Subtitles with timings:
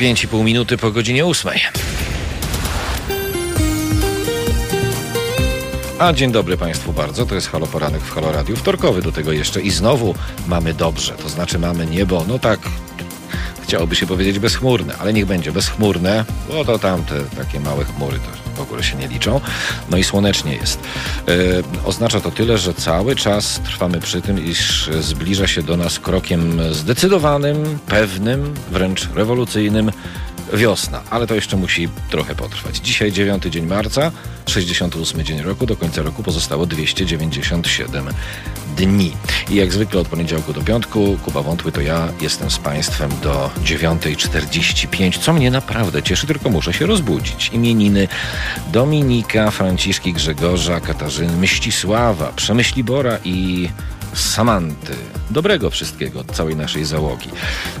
[0.00, 1.52] 5,5 minuty po godzinie 8.
[5.98, 9.32] A dzień dobry Państwu bardzo, to jest Halo Poranek w Halo Radio, wtorkowy do tego
[9.32, 10.14] jeszcze i znowu
[10.46, 12.60] mamy dobrze, to znaczy mamy niebo, no tak
[13.62, 18.49] chciałoby się powiedzieć bezchmurne, ale niech będzie bezchmurne, bo to tamte takie małe chmury to
[18.60, 19.40] w ogóle się nie liczą.
[19.90, 20.80] No i słonecznie jest.
[21.26, 21.34] Yy,
[21.84, 26.74] oznacza to tyle, że cały czas trwamy przy tym, iż zbliża się do nas krokiem
[26.74, 29.90] zdecydowanym, pewnym, wręcz rewolucyjnym
[30.52, 32.76] wiosna, ale to jeszcze musi trochę potrwać.
[32.76, 34.12] Dzisiaj 9 dzień marca,
[34.46, 38.08] 68 dzień roku, do końca roku pozostało 297
[38.76, 39.12] dni.
[39.50, 43.50] I jak zwykle od poniedziałku do piątku, Kuba Wątły to ja jestem z Państwem do
[43.64, 47.50] 9.45, co mnie naprawdę cieszy, tylko muszę się rozbudzić.
[47.52, 48.08] Imieniny
[48.72, 53.68] Dominika, Franciszki, Grzegorza, Katarzyny, Mścisława, Przemyślibora i
[54.14, 54.94] Samanty.
[55.30, 57.30] Dobrego wszystkiego od całej naszej załogi.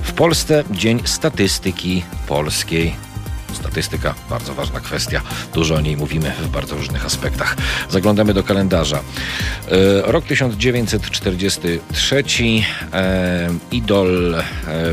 [0.02, 3.09] W Polsce Dzień Statystyki Polskiej.
[3.54, 5.20] Statystyka, bardzo ważna kwestia.
[5.54, 7.56] Dużo o niej mówimy w bardzo różnych aspektach.
[7.90, 8.96] Zaglądamy do kalendarza.
[8.96, 9.00] E,
[10.12, 12.24] rok 1943.
[12.92, 14.44] E, idol e,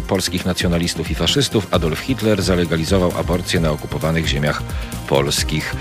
[0.02, 4.62] polskich nacjonalistów i faszystów Adolf Hitler zalegalizował aborcję na okupowanych ziemiach
[5.08, 5.76] polskich.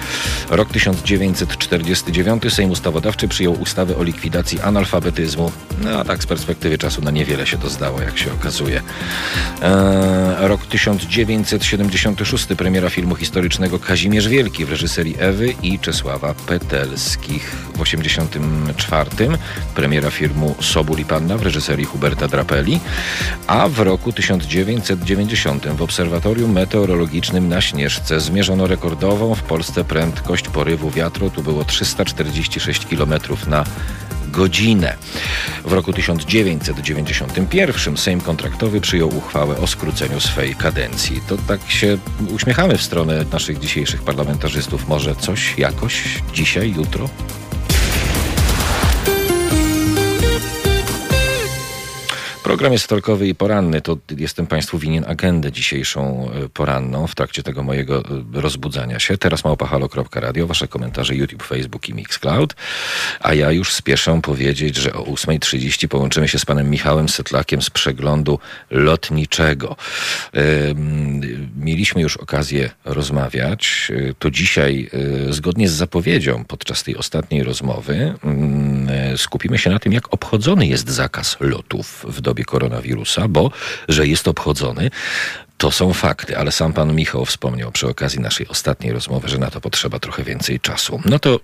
[0.51, 2.53] Rok 1949.
[2.53, 5.53] Sejm Ustawodawczy przyjął ustawę o likwidacji analfabetyzmu.
[5.83, 8.83] No a tak z perspektywy czasu na niewiele się to zdało, jak się okazuje.
[10.39, 17.51] Rok 1976 premiera filmu historycznego Kazimierz Wielki w reżyserii Ewy i Czesława Petelskich.
[17.51, 19.11] W 1984
[19.75, 22.81] premiera filmu Sobór i Panna w reżyserii Huberta Drapeli,
[23.47, 30.91] a w roku 1990 w Obserwatorium Meteorologicznym na Śnieżce zmierzono rekordową w Polsce prędkość porywu
[30.91, 31.31] wiatru.
[31.31, 33.15] Tu było 346 km
[33.47, 33.65] na
[34.37, 34.97] godzinę.
[35.65, 41.21] W roku 1991 Sejm Kontraktowy przyjął uchwałę o skróceniu swej kadencji.
[41.29, 41.99] To tak się
[42.35, 44.89] uśmiechamy w stronę naszych dzisiejszych parlamentarzystów.
[44.89, 47.09] Może coś jakoś dzisiaj, jutro?
[52.47, 53.81] Program jest wtorkowy i poranny.
[53.81, 59.19] To jestem Państwu winien agendę dzisiejszą e, poranną w trakcie tego mojego e, rozbudzania się.
[59.19, 62.55] Teraz małpahalo.radio, Wasze komentarze YouTube, Facebook i Mixcloud.
[63.21, 67.71] A ja już spieszę powiedzieć, że o 8.30 połączymy się z panem Michałem Setlakiem z
[67.71, 68.39] przeglądu
[68.71, 69.77] lotniczego.
[71.57, 73.93] Mieliśmy już okazję rozmawiać.
[74.11, 74.91] E, to dzisiaj,
[75.31, 78.15] zgodnie z zapowiedzią podczas tej ostatniej rozmowy,
[79.17, 83.51] skupimy się na tym, jak obchodzony jest zakaz lotów w dobie dobie koronawirusa, bo
[83.89, 84.91] że jest obchodzony,
[85.57, 89.51] to są fakty, ale sam pan Michał wspomniał przy okazji naszej ostatniej rozmowy, że na
[89.51, 91.01] to potrzeba trochę więcej czasu.
[91.05, 91.41] No to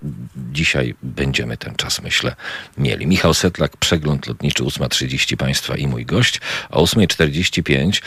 [0.53, 2.37] dzisiaj będziemy ten czas, myślę,
[2.79, 3.07] mieli.
[3.07, 6.41] Michał Setlak, przegląd lotniczy 8.30 Państwa i mój gość,
[6.71, 8.03] a 8.45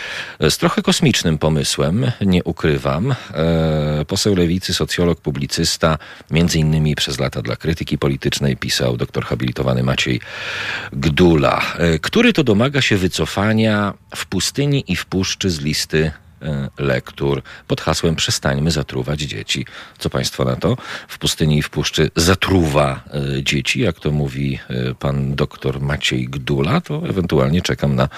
[0.49, 3.15] z trochę kosmicznym pomysłem, nie ukrywam.
[3.33, 5.97] E, poseł Lewicy, socjolog, publicysta,
[6.31, 10.21] między innymi przez lata dla krytyki politycznej pisał doktor habilitowany Maciej
[10.93, 16.07] Gdula, e, który to domaga się wycofania w pustyni i w puszczy z listy listy
[16.07, 16.24] e,
[16.77, 19.65] lektur pod hasłem Przestańmy zatruwać dzieci.
[19.97, 20.77] Co Państwo na to?
[21.07, 23.03] W pustyni i w puszczy zatruwa
[23.37, 28.09] e, dzieci, jak to mówi e, pan doktor Maciej Gdula, to ewentualnie czekam na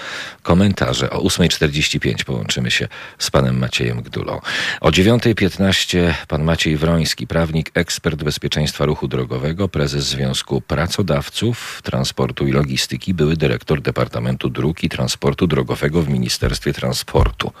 [0.42, 1.10] komentarze.
[1.10, 4.40] O 8.45 połączymy się z panem Maciejem Gdulą.
[4.80, 12.52] O 9.15 pan Maciej Wroński, prawnik, ekspert bezpieczeństwa ruchu drogowego, prezes Związku Pracodawców Transportu i
[12.52, 17.52] Logistyki, były dyrektor Departamentu Dróg i Transportu Drogowego w Ministerstwie Transportu.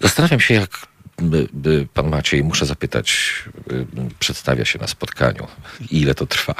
[0.00, 0.86] Zastanawiam się, jak
[1.22, 3.34] by, by pan Maciej, muszę zapytać,
[3.72, 3.86] y,
[4.18, 5.46] przedstawia się na spotkaniu,
[5.90, 6.54] ile to trwa.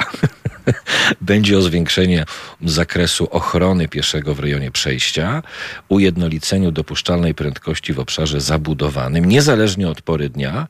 [1.21, 2.25] Będzie o zwiększenie
[2.65, 5.43] zakresu ochrony pieszego w rejonie przejścia,
[5.89, 10.67] ujednoliceniu dopuszczalnej prędkości w obszarze zabudowanym, niezależnie od pory dnia,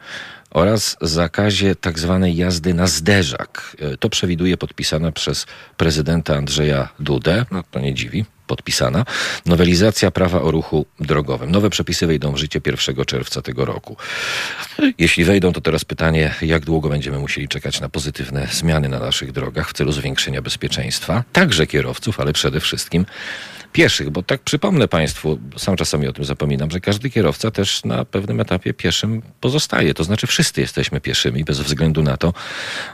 [0.51, 3.77] oraz zakazie tak zwanej jazdy na zderzak.
[3.93, 5.45] Y, to przewiduje podpisana przez
[5.77, 9.05] prezydenta Andrzeja Dudę, no to nie dziwi, podpisana,
[9.45, 11.51] nowelizacja prawa o ruchu drogowym.
[11.51, 13.97] Nowe przepisy wejdą w życie 1 czerwca tego roku.
[14.97, 19.31] Jeśli wejdą, to teraz pytanie, jak długo będziemy musieli czekać na pozytywne zmiany na naszych
[19.31, 23.05] drogach w celu zwiększenia bezpieczeństwa, także kierowców, ale przede wszystkim
[23.71, 28.05] pieszych, bo tak przypomnę Państwu, sam czasami o tym zapominam, że każdy kierowca też na
[28.05, 29.93] pewnym etapie pieszym pozostaje.
[29.93, 32.33] To znaczy wszyscy jesteśmy pieszymi, bez względu na to,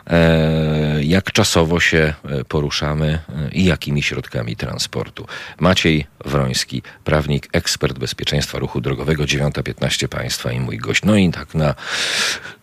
[0.08, 5.28] e, jak czasowo się e, poruszamy e, i jakimi środkami transportu.
[5.60, 11.04] Maciej Wroński, prawnik, ekspert bezpieczeństwa ruchu drogowego, 9.15 Państwa i mój gość.
[11.04, 11.76] No i tak na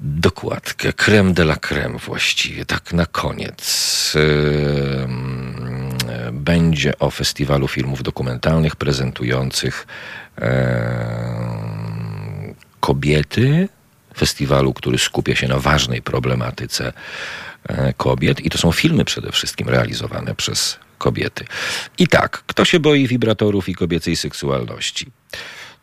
[0.00, 4.14] dokładkę, creme de la creme właściwie, tak na koniec.
[6.32, 9.86] Będzie o festiwalu filmów dokumentalnych prezentujących
[10.38, 10.44] e,
[12.80, 13.68] kobiety,
[14.16, 16.92] festiwalu, który skupia się na ważnej problematyce
[17.68, 21.44] e, kobiet i to są filmy przede wszystkim realizowane przez kobiety.
[21.98, 25.06] I tak, kto się boi wibratorów i kobiecej seksualności?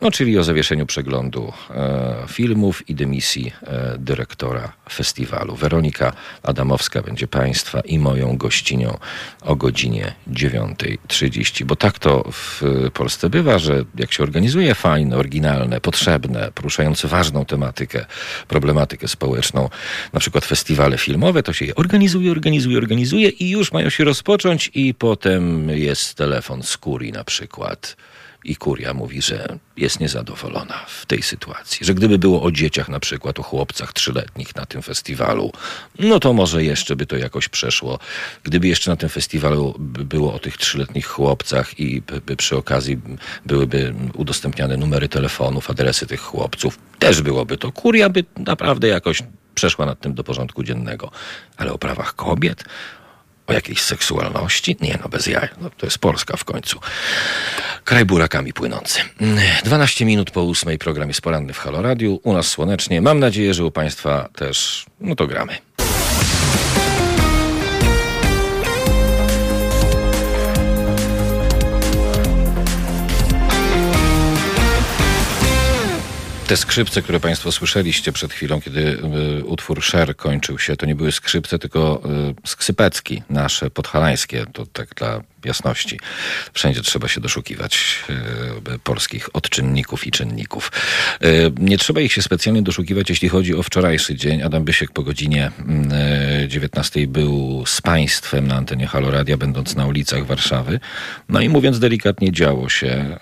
[0.01, 5.56] No, czyli o zawieszeniu przeglądu e, filmów i dymisji e, dyrektora festiwalu.
[5.56, 6.13] Weronika
[6.44, 8.98] Adamowska będzie Państwa i moją gościnią
[9.42, 11.63] o godzinie 9.30.
[11.63, 12.62] Bo tak to w
[12.94, 18.06] Polsce bywa, że jak się organizuje fajne, oryginalne, potrzebne, poruszające ważną tematykę,
[18.47, 19.69] problematykę społeczną,
[20.13, 24.71] na przykład festiwale filmowe, to się je organizuje, organizuje, organizuje i już mają się rozpocząć
[24.74, 27.95] i potem jest telefon z kurii na przykład
[28.44, 31.86] i kuria mówi, że jest niezadowolona w tej sytuacji.
[31.86, 35.52] Że gdyby było o dzieciach, na przykład o chłopcach trzyletnich na tym festiwalu,
[36.00, 38.00] no to może jeszcze by to jakoś przeszło.
[38.44, 43.00] Gdyby jeszcze na tym festiwalu było o tych trzyletnich chłopcach i by przy okazji
[43.46, 47.72] byłyby udostępniane numery telefonów, adresy tych chłopców, też byłoby to.
[47.72, 49.24] Kuria by naprawdę jakoś
[49.56, 51.12] przeszła nad tym do porządku dziennego.
[51.58, 52.64] Ale o prawach kobiet,
[53.48, 54.78] o jakiejś seksualności?
[54.82, 55.50] Nie, no bez jaj.
[55.62, 56.80] No, to jest Polska w końcu.
[57.84, 59.02] Kraj burakami płynący.
[59.64, 62.12] 12 minut po ósmej program jest poranny w Halo Radio.
[62.24, 63.02] U nas słonecznie.
[63.02, 64.86] Mam nadzieję, że u Państwa też.
[65.00, 65.58] No to gramy.
[76.51, 78.81] Te skrzypce, które Państwo słyszeliście przed chwilą, kiedy
[79.39, 82.01] y, utwór Sher kończył się, to nie były skrzypce, tylko
[82.44, 86.00] y, skrzypecki nasze, podhalańskie, to tak dla jasności.
[86.53, 88.03] Wszędzie trzeba się doszukiwać
[88.74, 90.71] y, polskich odczynników i czynników.
[91.24, 94.42] Y, nie trzeba ich się specjalnie doszukiwać, jeśli chodzi o wczorajszy dzień.
[94.42, 95.51] Adam Bysiek po godzinie
[96.44, 100.80] y, 19 był z państwem na antenie Haloradia, będąc na ulicach Warszawy.
[101.30, 103.18] No i mówiąc delikatnie, działo się.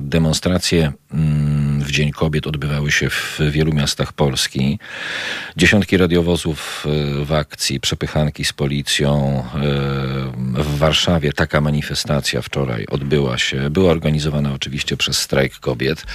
[0.00, 4.78] Demonstracje mm, w Dzień Kobiet odbywały się w wielu miastach Polski.
[5.56, 6.86] Dziesiątki radiowozów
[7.20, 9.42] y, w akcji, przepychanki z policją.
[10.58, 13.70] Y, w Warszawie taka manifestacja wczoraj odbyła się.
[13.70, 16.06] Była organizowana oczywiście przez strajk kobiet.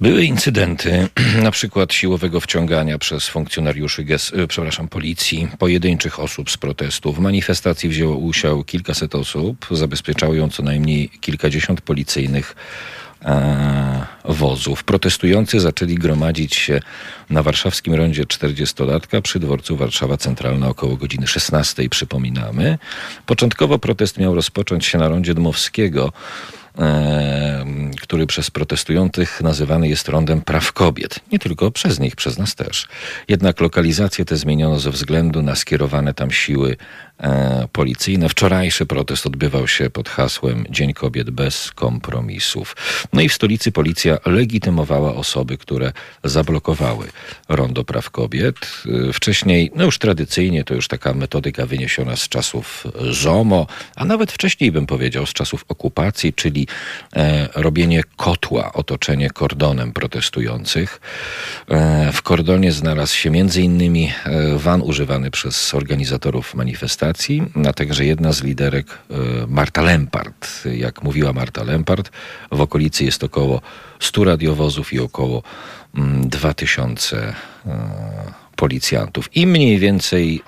[0.00, 1.08] Były incydenty,
[1.42, 4.06] na przykład siłowego wciągania przez funkcjonariuszy,
[4.38, 7.12] y, przepraszam, policji, pojedynczych osób z protestu.
[7.12, 12.54] W manifestacji wzięło udział kilkaset osób, zabezpieczało ją co najmniej kilkadziesiąt policyjnych
[14.24, 14.84] wozów.
[14.84, 16.80] Protestujący zaczęli gromadzić się
[17.30, 22.78] na warszawskim rondzie 40-latka przy dworcu Warszawa Centralna około godziny 16, przypominamy.
[23.26, 26.12] Początkowo protest miał rozpocząć się na rondzie Dmowskiego,
[28.00, 31.20] który przez protestujących nazywany jest rondem praw kobiet.
[31.32, 32.88] Nie tylko przez nich, przez nas też.
[33.28, 36.76] Jednak lokalizację tę zmieniono ze względu na skierowane tam siły
[37.13, 37.13] e,
[37.72, 38.28] policyjne.
[38.28, 42.76] Wczorajszy protest odbywał się pod hasłem Dzień Kobiet bez kompromisów.
[43.12, 45.92] No i w stolicy policja legitymowała osoby, które
[46.24, 47.08] zablokowały
[47.48, 48.56] rondo praw kobiet.
[49.08, 53.66] E, wcześniej, no już tradycyjnie, to już taka metodyka wyniesiona z czasów ZOMO,
[53.96, 56.66] a nawet wcześniej bym powiedział, z czasów okupacji, czyli
[57.16, 61.00] e, robienie kotła, otoczenie kordonem protestujących.
[61.68, 67.13] E, w kordonie znalazł się między innymi e, van używany przez organizatorów manifestacji,
[67.68, 69.14] a także jedna z liderek e,
[69.48, 70.64] Marta Lempart.
[70.74, 72.10] Jak mówiła Marta Lempart,
[72.52, 73.60] w okolicy jest około
[74.00, 75.42] 100 radiowozów i około
[75.94, 77.34] 2000
[77.66, 77.80] mm,
[78.56, 79.36] policjantów.
[79.36, 80.42] I mniej więcej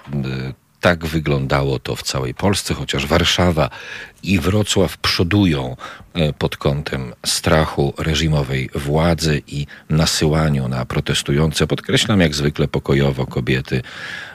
[0.80, 3.71] tak wyglądało to w całej Polsce, chociaż Warszawa
[4.23, 5.76] i Wrocław przodują
[6.14, 13.83] e, pod kątem strachu reżimowej władzy i nasyłaniu na protestujące, podkreślam jak zwykle pokojowo kobiety,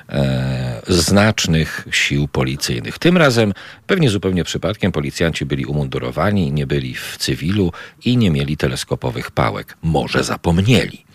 [0.09, 2.99] e, znacznych sił policyjnych.
[2.99, 3.53] Tym razem,
[3.87, 7.71] pewnie zupełnie przypadkiem, policjanci byli umundurowani, nie byli w cywilu
[8.05, 9.77] i nie mieli teleskopowych pałek.
[9.81, 11.05] Może zapomnieli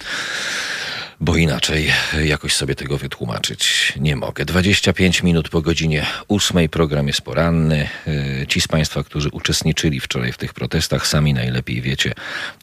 [1.20, 1.92] bo inaczej
[2.24, 4.44] jakoś sobie tego wytłumaczyć nie mogę.
[4.44, 7.88] 25 minut po godzinie ósmej, program jest poranny.
[8.06, 12.12] Y, ci z Państwa, którzy uczestniczyli wczoraj w tych protestach, sami najlepiej wiecie,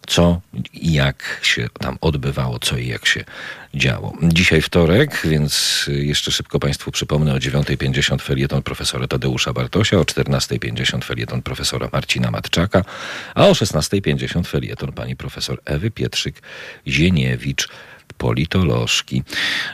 [0.07, 0.41] co
[0.74, 3.24] i jak się tam odbywało, co i jak się
[3.74, 4.13] działo.
[4.24, 11.03] Dzisiaj wtorek, więc jeszcze szybko Państwu przypomnę o 9.50 felieton profesora Tadeusza Bartosia, o 14.50
[11.03, 12.83] felieton profesora Marcina Matczaka,
[13.36, 17.67] a o 16.50 felieton pani profesor Ewy Pietrzyk-Zieniewicz
[18.17, 19.24] politolożki.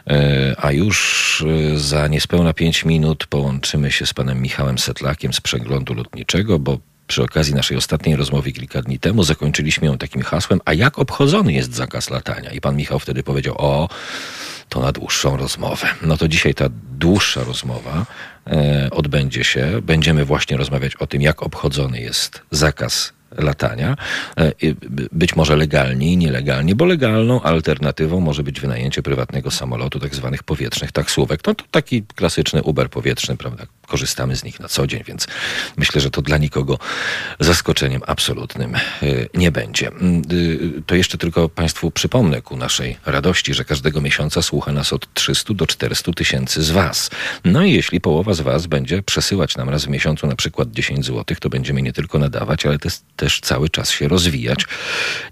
[0.08, 5.42] E, a już e, za niespełna pięć minut połączymy się z panem Michałem Setlakiem z
[5.42, 10.60] przeglądu lotniczego, bo przy okazji naszej ostatniej rozmowy kilka dni temu zakończyliśmy ją takim hasłem,
[10.66, 12.52] a jak obchodzony jest zakaz latania?
[12.52, 13.90] I pan Michał wtedy powiedział, o,
[14.70, 15.88] to na dłuższą rozmowę.
[16.02, 16.66] No to dzisiaj ta
[16.98, 18.06] dłuższa rozmowa
[18.48, 19.82] e, odbędzie się.
[19.82, 23.96] Będziemy właśnie rozmawiać o tym, jak obchodzony jest zakaz latania.
[24.38, 24.52] E,
[25.12, 30.44] być może legalnie i nielegalnie, bo legalną alternatywą może być wynajęcie prywatnego samolotu, tak zwanych
[30.44, 31.42] powietrznych taksówek.
[31.48, 33.66] No to taki klasyczny Uber powietrzny, prawda?
[33.88, 35.28] Korzystamy z nich na co dzień, więc
[35.78, 36.80] myślę, że to dla nikogo
[37.40, 38.80] zaskoczeniem absolutnym e,
[39.34, 39.88] nie będzie.
[39.88, 44.94] Mm, y, to jeszcze tylko Państwu przypomnę ku naszej radości, że każdego miesiąca słucha nas
[44.94, 47.10] od 300 do 400 tysięcy z Was.
[47.46, 51.06] No i jeśli połowa z Was będzie przesyłać nam raz w miesiącu na przykład 10
[51.06, 54.66] zł, to będziemy nie tylko nadawać, ale też też cały czas się rozwijać.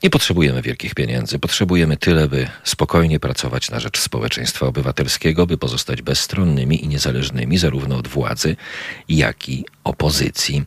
[0.04, 6.02] Nie potrzebujemy wielkich pieniędzy, potrzebujemy tyle, by spokojnie pracować na rzecz społeczeństwa obywatelskiego, by pozostać
[6.02, 8.56] bezstronnymi i niezależnymi zarówno od władzy,
[9.10, 10.66] jak i opozycji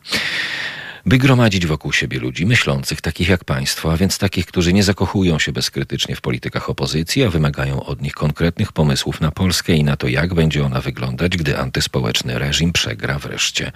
[1.07, 5.39] by gromadzić wokół siebie ludzi myślących, takich jak państwo, a więc takich, którzy nie zakochują
[5.39, 9.97] się bezkrytycznie w politykach opozycji, a wymagają od nich konkretnych pomysłów na Polskę i na
[9.97, 13.73] to, jak będzie ona wyglądać, gdy antyspołeczny reżim przegra wreszcie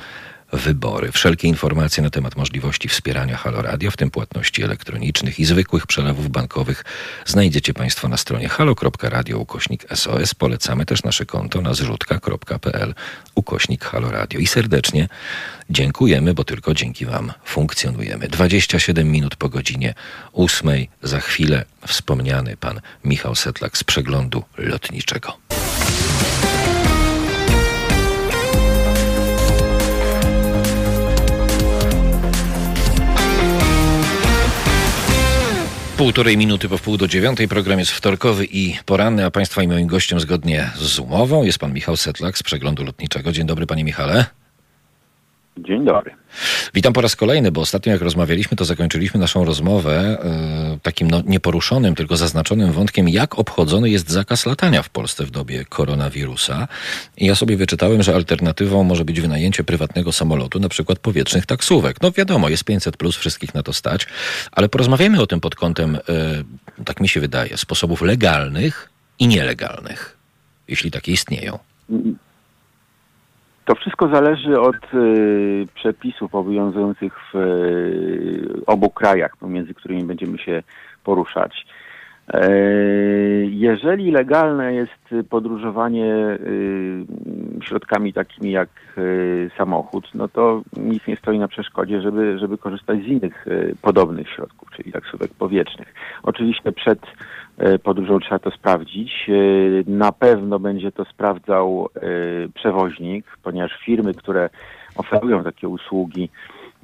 [0.57, 1.13] wybory.
[1.13, 6.29] Wszelkie informacje na temat możliwości wspierania Halo Radio, w tym płatności elektronicznych i zwykłych przelewów
[6.29, 6.85] bankowych,
[7.27, 10.35] znajdziecie Państwo na stronie halo.radio ukośnik SOS.
[10.35, 12.95] Polecamy też nasze konto na zrzutka.pl
[13.35, 14.41] ukośnik Halo Radio.
[14.41, 15.09] I serdecznie
[15.71, 18.29] dziękujemy, bo tylko dzięki Wam funkcjonujemy.
[18.29, 19.95] 27 minut po godzinie
[20.33, 20.71] 8.
[21.03, 25.44] Za chwilę wspomniany pan Michał Setlak z przeglądu lotniczego.
[35.97, 37.49] Półtorej minuty po wpół do dziewiątej.
[37.49, 41.73] Program jest wtorkowy i poranny, a Państwa i moim gościem zgodnie z umową jest Pan
[41.73, 43.33] Michał Setlak z Przeglądu Lotniczego.
[43.33, 44.27] Dzień dobry Panie Michale.
[45.59, 46.15] Dzień dobry.
[46.75, 50.19] Witam po raz kolejny, bo ostatnio jak rozmawialiśmy, to zakończyliśmy naszą rozmowę
[50.75, 55.31] y, takim no, nieporuszonym, tylko zaznaczonym wątkiem, jak obchodzony jest zakaz latania w Polsce w
[55.31, 56.69] dobie koronawirusa.
[57.17, 61.97] I ja sobie wyczytałem, że alternatywą może być wynajęcie prywatnego samolotu, na przykład powietrznych taksówek.
[62.03, 64.07] No wiadomo, jest 500 plus, wszystkich na to stać,
[64.53, 66.01] ale porozmawiamy o tym pod kątem, y,
[66.85, 70.17] tak mi się wydaje, sposobów legalnych i nielegalnych,
[70.69, 71.59] jeśli takie istnieją.
[73.65, 80.63] To wszystko zależy od y, przepisów obowiązujących w y, obu krajach, pomiędzy którymi będziemy się
[81.05, 81.67] poruszać.
[82.29, 82.51] E,
[83.45, 87.05] jeżeli legalne jest podróżowanie y,
[87.63, 88.69] środkami takimi jak
[88.99, 93.77] y, samochód, no to nic nie stoi na przeszkodzie, żeby, żeby korzystać z innych y,
[93.83, 95.95] podobnych środków, czyli taksówek powietrznych.
[96.23, 97.01] Oczywiście przed
[97.83, 99.31] podróżą trzeba to sprawdzić.
[99.87, 101.89] Na pewno będzie to sprawdzał
[102.55, 104.51] przewoźnik, ponieważ firmy, które
[104.97, 106.29] oferują takie usługi,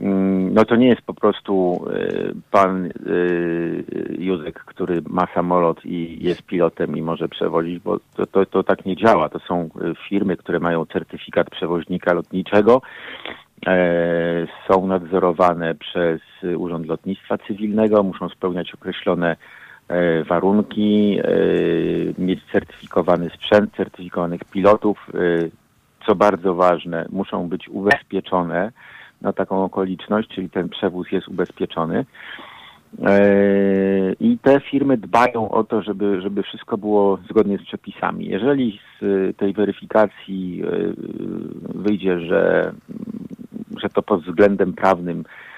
[0.00, 1.84] Mm, no to nie jest po prostu
[2.50, 2.88] pan
[4.18, 8.86] Józek, który ma samolot i jest pilotem i może przewozić, bo to, to, to tak
[8.86, 9.28] nie działa.
[9.28, 9.68] To są
[10.08, 12.82] firmy, które mają certyfikat przewoźnika lotniczego,
[13.66, 16.20] e, są nadzorowane przez
[16.56, 19.36] Urząd Lotnictwa Cywilnego, muszą spełniać określone e,
[20.28, 25.10] warunki, e, mieć certyfikowany sprzęt, certyfikowanych pilotów,
[26.06, 28.72] co bardzo ważne, muszą być ubezpieczone
[29.20, 32.04] na taką okoliczność, czyli ten przewóz jest ubezpieczony.
[32.98, 38.26] E, I te firmy dbają o to, żeby, żeby wszystko było zgodnie z przepisami.
[38.26, 40.68] Jeżeli z tej weryfikacji e,
[41.74, 42.72] wyjdzie, że,
[43.82, 45.49] że to pod względem prawnym e,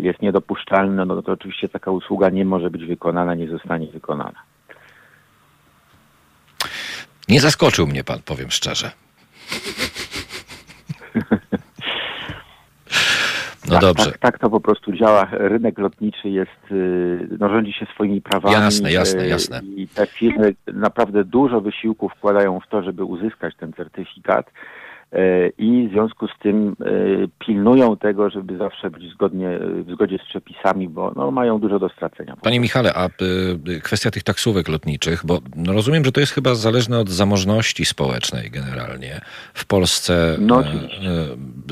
[0.00, 4.42] jest niedopuszczalne, no to oczywiście taka usługa nie może być wykonana, nie zostanie wykonana.
[7.28, 8.90] Nie zaskoczył mnie pan, powiem szczerze.
[13.68, 14.10] No tak, dobrze.
[14.12, 15.28] Tak, tak to po prostu działa.
[15.30, 18.54] Rynek lotniczy jest, y, no, rządzi się swoimi prawami.
[18.54, 19.60] Jasne, jasne, y, jasne.
[19.76, 24.50] I te firmy naprawdę dużo wysiłku wkładają w to, żeby uzyskać ten certyfikat
[25.58, 26.76] i w związku z tym
[27.38, 31.88] pilnują tego, żeby zawsze być zgodnie, w zgodzie z przepisami, bo no, mają dużo do
[31.88, 32.36] stracenia.
[32.42, 33.08] Panie Michale, a
[33.82, 38.50] kwestia tych taksówek lotniczych, bo no, rozumiem, że to jest chyba zależne od zamożności społecznej
[38.50, 39.20] generalnie.
[39.54, 40.66] W Polsce no, e,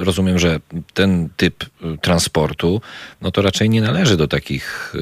[0.05, 0.57] rozumiem, że
[0.95, 1.55] ten typ
[2.01, 2.81] transportu,
[3.23, 4.95] no to raczej nie należy do takich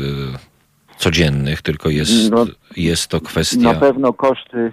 [0.97, 3.73] codziennych, tylko jest, no, jest to kwestia...
[3.73, 4.73] Na pewno koszty,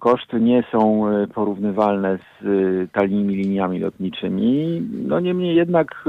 [0.00, 2.44] koszty nie są y, porównywalne z
[2.92, 4.82] tanimi liniami lotniczymi.
[4.92, 6.04] No niemniej jednak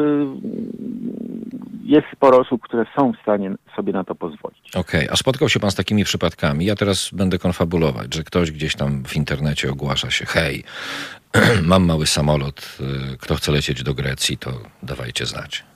[1.84, 4.70] jest sporo osób, które są w stanie sobie na to pozwolić.
[4.76, 5.14] Okej, okay.
[5.14, 6.66] a spotkał się pan z takimi przypadkami?
[6.66, 10.64] Ja teraz będę konfabulować, że ktoś gdzieś tam w internecie ogłasza się, hej,
[11.72, 12.78] mam mały samolot,
[13.20, 14.52] kto chce lecieć do Grecji, to
[14.84, 15.71] dawajcie znać.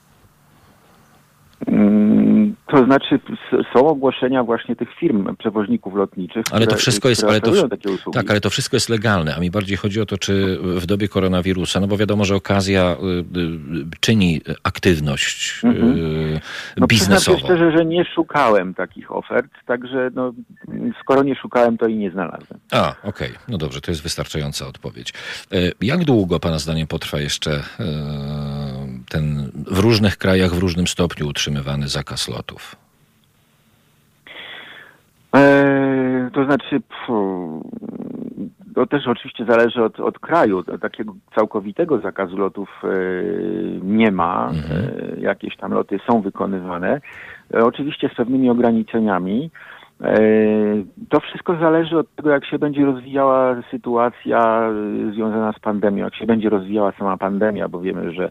[1.66, 3.20] Mm, to znaczy
[3.74, 6.44] są ogłoszenia właśnie tych firm, przewoźników lotniczych.
[6.52, 8.14] Ale to wszystko jest, ale to, oferują takie usługi.
[8.18, 11.08] tak, ale to wszystko jest legalne, a mi bardziej chodzi o to, czy w dobie
[11.08, 12.96] koronawirusa, no bo wiadomo, że okazja
[13.36, 15.96] y, y, czyni aktywność y, Mhm.
[16.76, 17.38] No, przyznam biznesową.
[17.38, 20.32] się szczerze, że nie szukałem takich ofert, także no,
[21.00, 22.60] skoro nie szukałem, to i nie znalazłem.
[22.72, 25.12] A, okej, no dobrze, to jest wystarczająca odpowiedź.
[25.52, 27.62] E, Jak długo Pana zdaniem potrwa jeszcze e,
[29.08, 32.76] ten w różnych krajach, w różnym stopniu utrzymywany zakaz lotów?
[35.32, 37.70] Eee, to znaczy, pfu,
[38.74, 40.62] to też oczywiście zależy od, od kraju.
[40.62, 42.88] Takiego całkowitego zakazu lotów e,
[43.82, 44.48] nie ma.
[44.48, 44.82] Mhm.
[45.16, 47.00] E, jakieś tam loty są wykonywane.
[47.54, 49.50] E, oczywiście z pewnymi ograniczeniami.
[50.00, 50.16] E,
[51.08, 54.70] To wszystko zależy od tego, jak się będzie rozwijała sytuacja
[55.08, 58.30] e, związana z pandemią, jak się będzie rozwijała sama pandemia, bo wiemy, że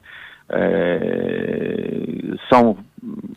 [2.52, 2.76] są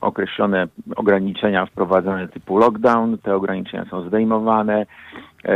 [0.01, 4.87] określone ograniczenia wprowadzane typu lockdown, te ograniczenia są zdejmowane.
[5.45, 5.55] E,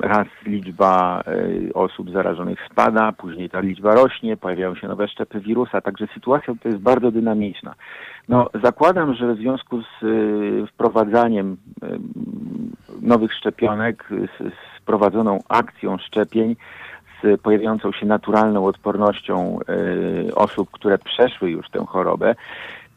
[0.00, 5.80] Raz liczba e, osób zarażonych spada, później ta liczba rośnie, pojawiają się nowe szczepy wirusa,
[5.80, 7.74] także sytuacja to jest bardzo dynamiczna.
[8.28, 11.86] No, zakładam, że w związku z e, wprowadzaniem e,
[13.02, 16.56] nowych szczepionek, z, wprowadzoną akcją szczepień,
[17.42, 19.58] pojawiającą się naturalną odpornością
[20.28, 22.34] e, osób, które przeszły już tę chorobę,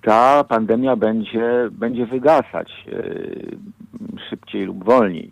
[0.01, 5.31] ta pandemia będzie, będzie wygasać e, szybciej lub wolniej.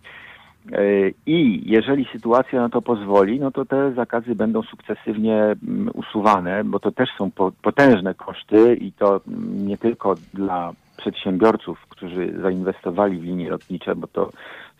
[0.71, 0.81] E,
[1.25, 6.79] I jeżeli sytuacja na to pozwoli, no to te zakazy będą sukcesywnie mm, usuwane, bo
[6.79, 13.19] to też są po, potężne koszty i to mm, nie tylko dla przedsiębiorców, którzy zainwestowali
[13.19, 14.31] w linie lotnicze, bo to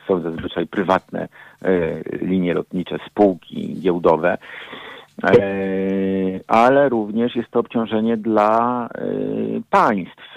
[0.08, 1.28] są zazwyczaj prywatne
[1.62, 1.70] e,
[2.26, 4.38] linie lotnicze, spółki giełdowe,
[5.24, 5.38] e,
[6.48, 9.02] ale również jest to obciążenie dla e,
[9.70, 10.34] państw.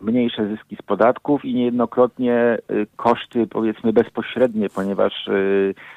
[0.00, 2.58] Mniejsze zyski z podatków i niejednokrotnie
[2.96, 5.28] koszty powiedzmy bezpośrednie, ponieważ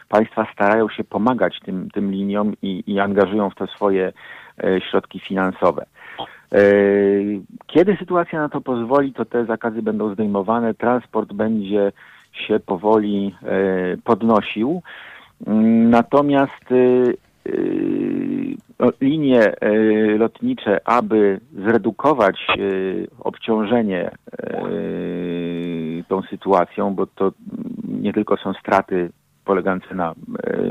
[0.09, 4.13] państwa starają się pomagać tym, tym liniom i, i angażują w to swoje
[4.89, 5.85] środki finansowe.
[7.67, 11.91] Kiedy sytuacja na to pozwoli, to te zakazy będą zdejmowane, transport będzie
[12.33, 14.81] się powoli e, podnosił.
[15.47, 16.75] Mm, Natomiast e,
[18.85, 19.53] e, linie
[20.17, 22.47] lotnicze, aby zredukować
[23.19, 24.11] obciążenie
[26.07, 27.31] tą sytuacją, bo to
[27.87, 29.09] nie tylko są straty
[29.45, 30.13] polegające na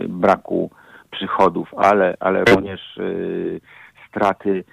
[0.08, 0.70] braku
[1.10, 2.98] przychodów, ale, ale również
[4.08, 4.64] straty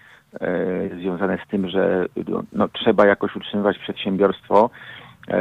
[1.00, 2.06] związane z tym, że
[2.54, 4.70] no, trzeba jakoś utrzymywać przedsiębiorstwo.
[5.30, 5.40] E,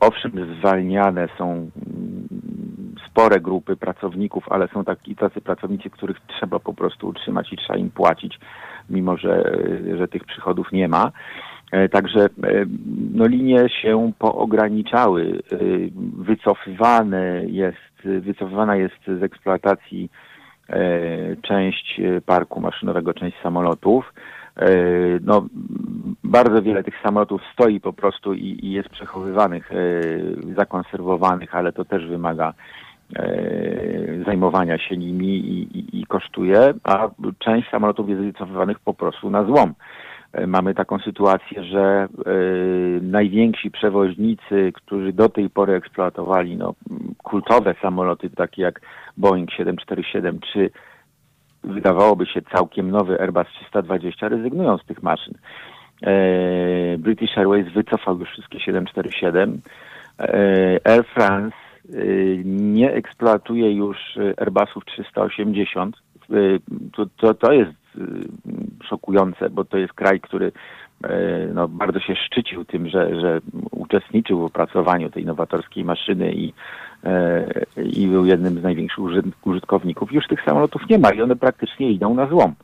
[0.00, 1.68] owszem, zwalniane są mm,
[3.06, 7.78] spore grupy pracowników, ale są taki, tacy pracownicy, których trzeba po prostu utrzymać i trzeba
[7.78, 8.38] im płacić,
[8.90, 9.58] mimo że,
[9.98, 11.12] że tych przychodów nie ma.
[11.72, 12.28] E, Także e,
[13.14, 15.42] no, linie się poograniczały.
[16.18, 20.10] Wycofywane jest, wycofywana jest z eksploatacji
[21.42, 24.12] część parku maszynowego, część samolotów.
[24.56, 24.68] E,
[25.24, 25.46] No,
[26.24, 29.74] bardzo wiele tych samolotów stoi po prostu i, i jest przechowywanych, e,
[30.54, 32.54] zakonserwowanych, ale to też wymaga
[33.16, 39.30] e, zajmowania się nimi i, i, i kosztuje, a część samolotów jest wycofywanych po prostu
[39.30, 39.74] na złom.
[40.46, 42.08] Mamy taką sytuację, że e,
[43.02, 46.74] najwięksi przewoźnicy, którzy do tej pory eksploatowali no,
[47.22, 48.80] kultowe samoloty, takie jak
[49.16, 50.70] Boeing 747 czy
[51.64, 55.34] wydawałoby się całkiem nowy Airbus 320, rezygnują z tych maszyn.
[56.02, 59.60] E, British Airways wycofał już wszystkie 747.
[60.18, 61.96] E, Air France e,
[62.44, 63.96] nie eksploatuje już
[64.36, 65.96] Airbusów 380.
[65.96, 66.34] E,
[66.92, 67.72] To, to, to jest
[68.88, 70.52] szokujące, bo to jest kraj, który
[71.54, 76.52] no, bardzo się szczycił tym, że, że uczestniczył w opracowaniu tej nowatorskiej maszyny i,
[77.04, 77.44] e,
[77.82, 80.12] i był jednym z największych użyt- użytkowników.
[80.12, 82.54] Już tych samolotów nie ma i one praktycznie idą na złom.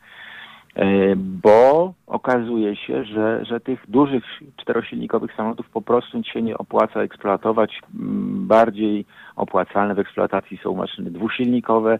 [0.76, 4.24] E, Bo okazuje się, że, że tych dużych
[4.56, 7.80] czterosilnikowych samolotów po prostu się nie opłaca eksploatować.
[7.94, 9.04] Mm, Bardziej
[9.36, 11.98] opłacalne w eksploatacji są maszyny dwusilnikowe,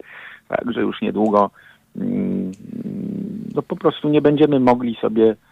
[0.48, 1.50] także już niedługo
[1.96, 2.52] mm,
[3.54, 5.47] no po prostu nie będziemy mogli sobie e,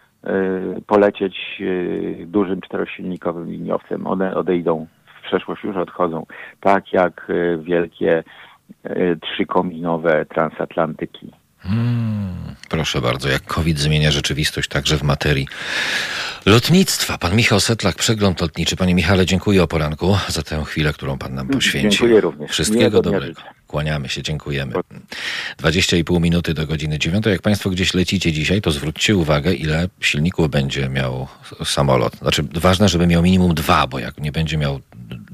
[0.87, 4.07] polecieć e, dużym czterosilnikowym liniowcem.
[4.07, 6.25] One odejdą w przeszłość, już odchodzą.
[6.59, 8.23] Tak jak e, wielkie
[9.21, 11.31] trzykominowe transatlantyki.
[11.67, 15.47] Hmm, Proszę bardzo, jak COVID zmienia rzeczywistość także w materii
[16.45, 17.17] lotnictwa.
[17.17, 18.75] Pan Michał Setlak, przegląd lotniczy.
[18.75, 21.91] Panie Michale, dziękuję o poranku za tę chwilę, którą pan nam poświęcił.
[21.91, 22.51] Dziękuję również.
[22.51, 23.41] Wszystkiego dobrego.
[23.67, 24.73] Kłaniamy się, dziękujemy.
[25.59, 27.25] 20,5 minuty do godziny 9.
[27.25, 31.27] Jak państwo gdzieś lecicie dzisiaj, to zwróćcie uwagę, ile silników będzie miał
[31.65, 32.15] samolot.
[32.17, 34.79] Znaczy, ważne, żeby miał minimum dwa, bo jak nie będzie miał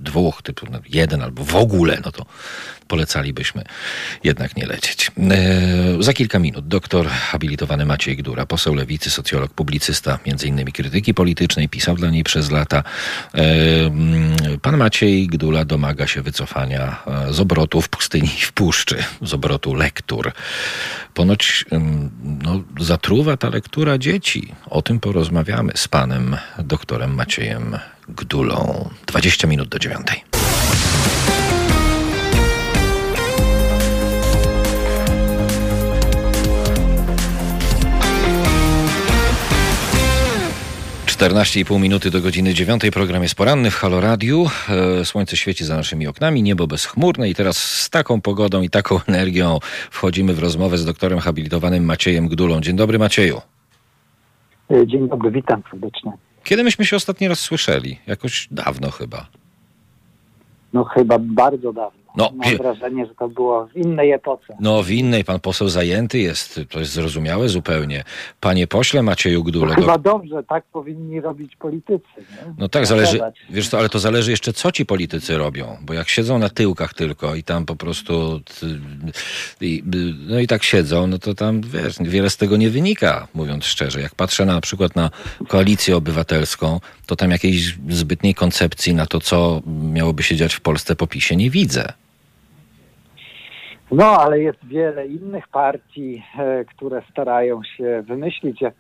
[0.04, 2.26] dwóch, typu no, jeden albo w ogóle, no to
[2.88, 3.64] polecalibyśmy
[4.24, 5.12] jednak nie lecieć.
[5.32, 11.14] E, za kilka minut doktor habilitowany Maciej Gdura, poseł lewicy, socjolog, publicysta, między innymi krytyki
[11.14, 12.84] politycznej, pisał dla niej przez lata.
[13.34, 13.40] E,
[13.86, 19.04] mm, pan Maciej Gdula domaga się wycofania e, z obrotu w pustyni i w puszczy,
[19.22, 20.32] z obrotu lektur.
[21.14, 21.66] Ponoć
[22.44, 24.54] no, zatruwa ta lektura dzieci.
[24.70, 27.78] O tym porozmawiamy z panem doktorem Maciejem
[28.10, 28.90] Gdulą.
[29.08, 30.24] 20 minut do dziewiątej.
[41.68, 42.92] Pół minuty do godziny dziewiątej.
[42.92, 44.46] Program jest poranny w Halo Radiu.
[45.02, 49.00] E, Słońce świeci za naszymi oknami, niebo bezchmurne i teraz z taką pogodą i taką
[49.08, 49.60] energią
[49.92, 52.62] wchodzimy w rozmowę z doktorem habilitowanym Maciejem Gdulą.
[52.62, 53.42] Dzień dobry Macieju.
[54.72, 56.12] E, Dzień dobry, witam serdecznie.
[56.44, 58.00] Kiedy myśmy się ostatni raz słyszeli?
[58.08, 59.28] Jakoś dawno chyba.
[60.74, 62.03] No chyba bardzo dawno.
[62.18, 64.58] No, Mam wrażenie, że to było w innej epoce.
[64.60, 68.04] No w innej pan poseł zajęty jest, to jest zrozumiałe zupełnie.
[68.40, 70.12] Panie pośle Macieju Gdule, Chyba do...
[70.12, 72.04] dobrze, tak powinni robić politycy.
[72.18, 72.54] Nie?
[72.58, 76.10] no tak, zależy, wiesz co, ale to zależy jeszcze co ci politycy robią, bo jak
[76.10, 78.40] siedzą na tyłkach tylko i tam po prostu,
[80.28, 84.02] no i tak siedzą, no to tam wiesz, wiele z tego nie wynika, mówiąc szczerze.
[84.02, 85.10] Jak patrzę na, na przykład na
[85.48, 89.62] koalicję obywatelską, to tam jakiejś zbytniej koncepcji na to, co
[89.94, 91.94] miałoby się dziać w Polsce po PiSie nie widzę.
[93.96, 98.74] No, ale jest wiele innych partii, e, które starają się wymyślić, jak,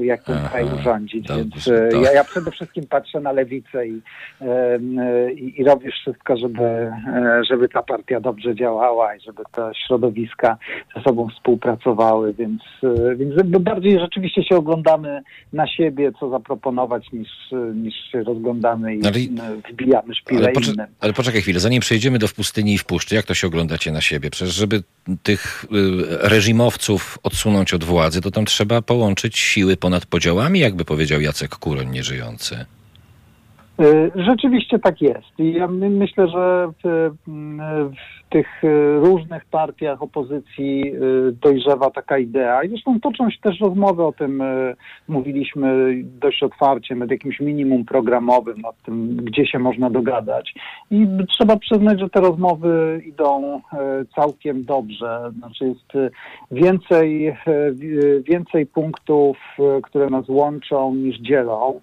[0.00, 1.28] jak ten kraj urządzić.
[1.28, 4.00] Więc e, ja, ja przede wszystkim patrzę na lewicę i,
[4.40, 4.78] e,
[5.32, 6.92] i, i robię wszystko, żeby,
[7.48, 10.56] żeby ta partia dobrze działała i żeby te środowiska
[10.96, 12.34] ze sobą współpracowały.
[12.34, 12.62] Więc,
[13.16, 15.22] więc bardziej rzeczywiście się oglądamy
[15.52, 17.30] na siebie, co zaproponować, niż,
[17.74, 19.12] niż się rozglądamy i Ale
[19.72, 23.14] wbijamy szpile Ale, poczek- ale poczekaj chwilę, zanim przejdziemy do w pustyni i w puszczy,
[23.14, 24.30] jak to się oglądacie na siebie?
[24.30, 24.82] Przecież żeby
[25.22, 25.68] tych y,
[26.08, 31.90] reżimowców odsunąć od władzy, to tam trzeba połączyć siły ponad podziałami, jakby powiedział Jacek Kuroń
[31.90, 32.66] nieżyjący.
[33.80, 35.38] Y, Rzeczywiście tak jest.
[35.38, 41.90] I ja my- myślę, że w, mm, w tych y, różnych partiach opozycji y, dojrzewa
[41.90, 42.62] taka idea.
[42.64, 44.42] I zresztą toczą się też rozmowy o tym,
[45.08, 50.54] mówiliśmy dość otwarcie, nad jakimś minimum programowym, nad tym, gdzie się można dogadać.
[50.90, 53.60] I trzeba przyznać, że te rozmowy idą
[54.16, 55.30] całkiem dobrze.
[55.38, 55.92] Znaczy jest
[56.50, 57.36] więcej,
[57.72, 59.38] wi- więcej punktów,
[59.82, 61.80] które nas łączą niż dzielą.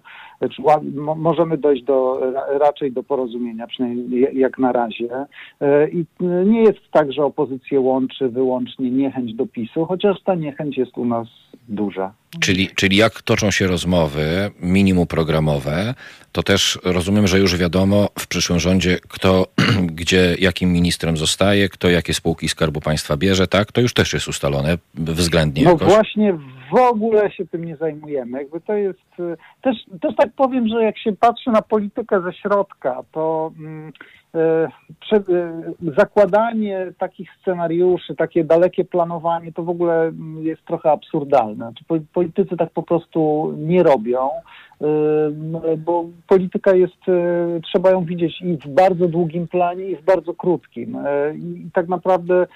[1.16, 5.08] Możemy dojść do, ra- raczej do porozumienia, przynajmniej jak na razie.
[5.60, 10.34] E, I e, nie jest tak, że opozycję łączy wyłącznie niechęć do PiSu, chociaż ta
[10.34, 11.28] niechęć jest u nas
[11.68, 12.12] duża.
[12.40, 15.94] Czyli, czyli jak toczą się rozmowy minimum programowe,
[16.32, 19.46] to też rozumiem, że już wiadomo w przyszłym rządzie, kto
[20.00, 23.72] gdzie, jakim ministrem zostaje, kto jakie spółki Skarbu Państwa bierze, tak?
[23.72, 25.88] To już też jest ustalone względnie No jakoś.
[25.88, 26.38] właśnie
[26.72, 28.38] w ogóle się tym nie zajmujemy.
[28.38, 32.32] Jakby to jest e, też, też tak powiem, że jak się patrzy na politykę ze
[32.32, 33.92] środka, to mm,
[35.00, 35.22] prze, e,
[35.98, 41.54] zakładanie takich scenariuszy, takie dalekie planowanie, to w ogóle mm, jest trochę absurdalne.
[41.54, 44.30] Znaczy, po- politycy tak po prostu nie robią.
[44.80, 47.02] e, Bo polityka jest,
[47.64, 50.98] trzeba ją widzieć i w bardzo długim planie, i w bardzo krótkim.
[51.34, 52.46] I tak naprawdę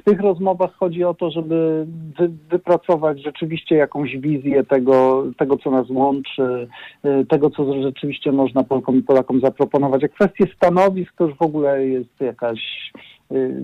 [0.00, 1.86] w tych rozmowach chodzi o to, żeby
[2.18, 6.68] wy, wypracować rzeczywiście jakąś wizję tego, tego, co nas łączy,
[7.04, 10.04] y, tego, co rzeczywiście można Polkom i Polakom zaproponować.
[10.04, 12.92] A kwestie stanowisk to już w ogóle jest jakaś.
[13.32, 13.54] Y,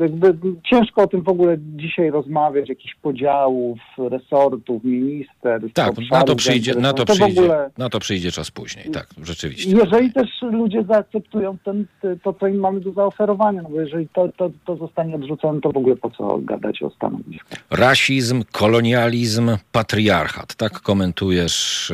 [0.00, 0.34] Jakby
[0.70, 5.72] ciężko o tym w ogóle dzisiaj rozmawiać, jakichś podziałów, resortów, ministerstw.
[5.72, 7.32] Tak, na to przyjdzie, na to zainteresowań.
[7.32, 9.76] przyjdzie, ogóle na to przyjdzie czas później, tak, rzeczywiście.
[9.76, 11.86] jeżeli też ludzie zaakceptują ten,
[12.22, 15.72] to, co im mamy do zaoferowania, no bo jeżeli to, to, to zostanie odrzucone, to
[15.72, 17.58] w ogóle po co gadać o stanowiskach?
[17.70, 20.54] Rasizm, kolonializm, patriarchat.
[20.54, 21.92] Tak komentujesz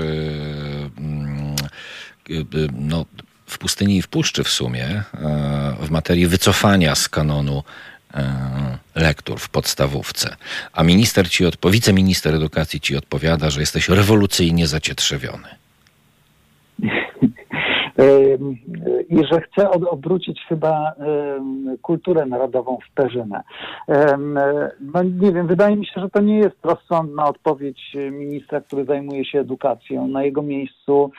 [2.28, 2.44] yy, yy,
[2.78, 3.04] no,
[3.46, 5.02] w pustyni i w puszczy w sumie
[5.80, 7.62] yy, w materii wycofania z kanonu
[8.14, 8.22] yy,
[8.94, 10.36] lektur w podstawówce.
[10.72, 15.48] A minister ci odpo- wiceminister edukacji ci odpowiada, że jesteś rewolucyjnie zacietrzewiony.
[19.08, 20.92] i że chce obrócić chyba
[21.82, 23.42] kulturę narodową w perzynę.
[24.80, 29.24] No nie wiem, wydaje mi się, że to nie jest rozsądna odpowiedź ministra, który zajmuje
[29.24, 30.08] się edukacją.
[30.08, 31.10] Na jego miejscu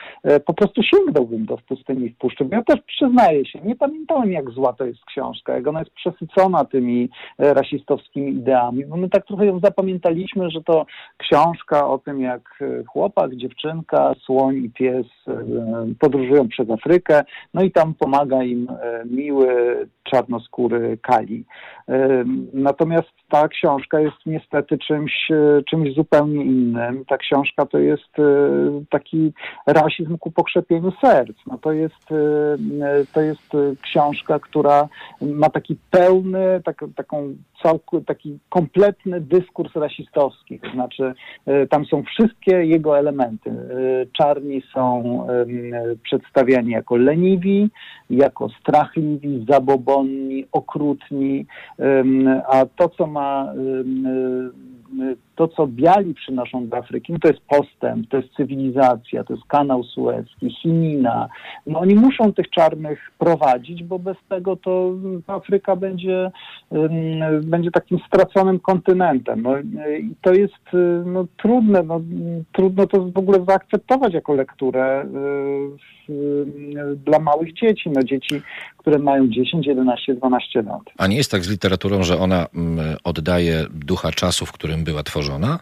[0.46, 2.48] po prostu sięgnąłbym do pustyni w puszczy.
[2.50, 6.64] Ja też przyznaję się, nie pamiętałem jak zła to jest książka, jak ona jest przesycona
[6.64, 7.08] tymi
[7.38, 10.86] rasistowskimi ideami, bo my tak trochę ją zapamiętaliśmy, że to
[11.16, 15.06] książka o tym, jak chłopak, dziewczynka, słoń i pies
[16.00, 17.24] podróżują przez Afrykę,
[17.54, 18.68] no i tam pomaga im
[19.04, 21.44] miły, czarnoskóry Kali.
[22.52, 25.28] Natomiast ta książka jest niestety czymś,
[25.70, 27.04] czymś zupełnie innym.
[27.04, 28.16] Ta książka to jest
[28.90, 29.32] taki
[29.66, 31.36] rasizm ku pokrzepieniu serc.
[31.46, 32.08] No to, jest,
[33.12, 34.88] to jest książka, która
[35.20, 40.60] ma taki pełny, tak, taką całku, taki kompletny dyskurs rasistowski.
[40.60, 41.14] To znaczy
[41.70, 43.50] tam są wszystkie jego elementy.
[44.12, 45.26] Czarni są
[46.02, 47.70] przedstawiani jako leniwi,
[48.10, 49.44] jako strachliwi,
[49.96, 51.46] zabobonni, okrutni,
[52.48, 53.52] a to, co ma
[55.34, 59.46] to, co biali przynoszą do Afryki, no to jest postęp, to jest cywilizacja, to jest
[59.46, 61.28] kanał sueski, Chinina.
[61.66, 64.92] No oni muszą tych czarnych prowadzić, bo bez tego to
[65.26, 66.30] Afryka będzie,
[67.42, 69.42] będzie takim straconym kontynentem.
[69.42, 69.58] No,
[69.98, 70.64] I to jest
[71.04, 72.00] no, trudne, no,
[72.52, 75.06] trudno to w ogóle zaakceptować jako lekturę
[77.04, 78.42] dla małych dzieci, no dzieci,
[78.78, 80.82] które mają 10, 11, 12 lat.
[80.98, 82.46] A nie jest tak z literaturą, że ona
[83.04, 85.58] oddaje ducha czasu, w którym była tworzona?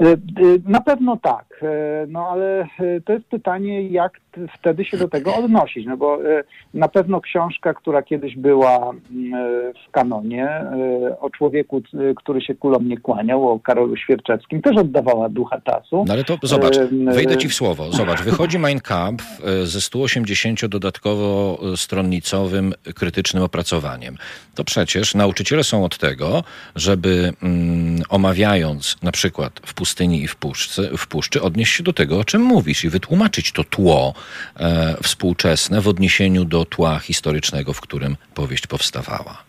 [0.00, 0.16] E, e,
[0.64, 2.66] na pewno tak, e, no ale
[3.04, 4.20] to jest pytanie, jak
[4.58, 6.18] wtedy się do tego odnosić, no bo
[6.74, 8.92] na pewno książka, która kiedyś była
[9.86, 10.48] w kanonie
[11.20, 11.82] o człowieku,
[12.16, 16.04] który się kulą nie kłaniał, o Karolu Świerczewskim, też oddawała ducha czasu.
[16.06, 16.76] No ale to zobacz,
[17.14, 19.24] wejdę ci w słowo, zobacz, wychodzi Mein Kampf
[19.64, 24.16] ze 180 dodatkowo stronnicowym krytycznym opracowaniem.
[24.54, 26.44] To przecież nauczyciele są od tego,
[26.76, 31.92] żeby mm, omawiając na przykład w pustyni i w, puszce, w puszczy odnieść się do
[31.92, 34.14] tego, o czym mówisz i wytłumaczyć to tło
[34.60, 39.48] e, współczesne w odniesieniu do tła historycznego, w którym powieść powstawała.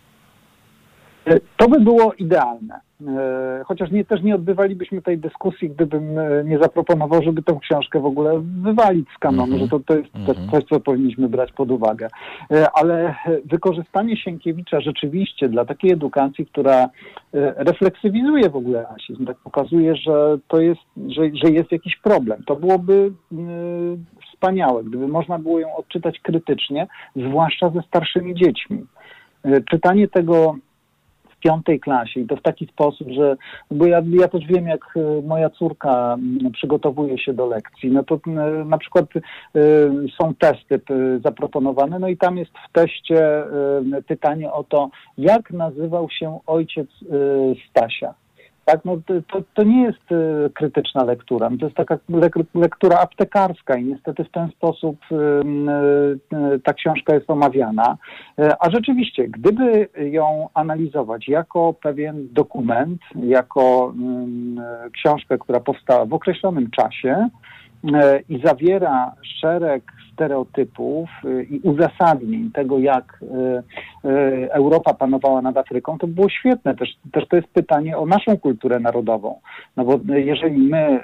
[1.56, 2.80] To by było idealne.
[3.08, 8.00] E, chociaż nie, też nie odbywalibyśmy tej dyskusji, gdybym e, nie zaproponował, żeby tę książkę
[8.00, 9.62] w ogóle wywalić z kanonu, mm -hmm.
[9.62, 10.50] że to, to jest mm -hmm.
[10.50, 12.08] coś, co powinniśmy brać pod uwagę.
[12.50, 13.14] E, ale
[13.44, 16.88] wykorzystanie Sienkiewicza rzeczywiście dla takiej edukacji, która
[17.56, 22.42] refleksywizuje w ogóle rasizm, tak pokazuje, że to jest, że, że jest jakiś problem.
[22.46, 23.12] To byłoby
[24.40, 28.86] wspaniałe, gdyby można było ją odczytać krytycznie, zwłaszcza ze starszymi dziećmi.
[29.70, 30.56] Czytanie tego
[31.40, 33.36] piątej klasie i to w taki sposób, że,
[33.70, 36.16] bo ja, ja też wiem, jak e, moja córka
[36.52, 39.20] przygotowuje się do lekcji, no to e, na przykład e,
[40.20, 40.80] są testy
[41.24, 43.44] zaproponowane, no i tam jest w teście
[44.06, 46.88] pytanie o to, jak nazywał się ojciec
[47.70, 48.14] Stasia
[48.70, 51.98] tak, no to, to nie jest y, krytyczna lektura, to jest taka
[52.54, 55.14] lektura aptekarska i niestety w ten sposób y,
[56.54, 57.96] y, ta książka jest omawiana.
[58.60, 63.94] A rzeczywiście, gdyby ją analizować jako pewien dokument, jako
[64.92, 67.28] książkę, która powstała w określonym czasie,
[68.28, 69.82] i zawiera szereg
[70.20, 73.22] stereotypów y, i uzasadnień tego, jak
[74.04, 76.74] y, Europa panowała nad Afryką, to było świetne.
[76.74, 79.40] Też, też to jest pytanie o naszą kulturę narodową.
[79.76, 81.00] No bo jeżeli my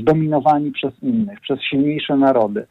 [0.00, 2.66] zdominowani przez innych, przez silniejsze narody,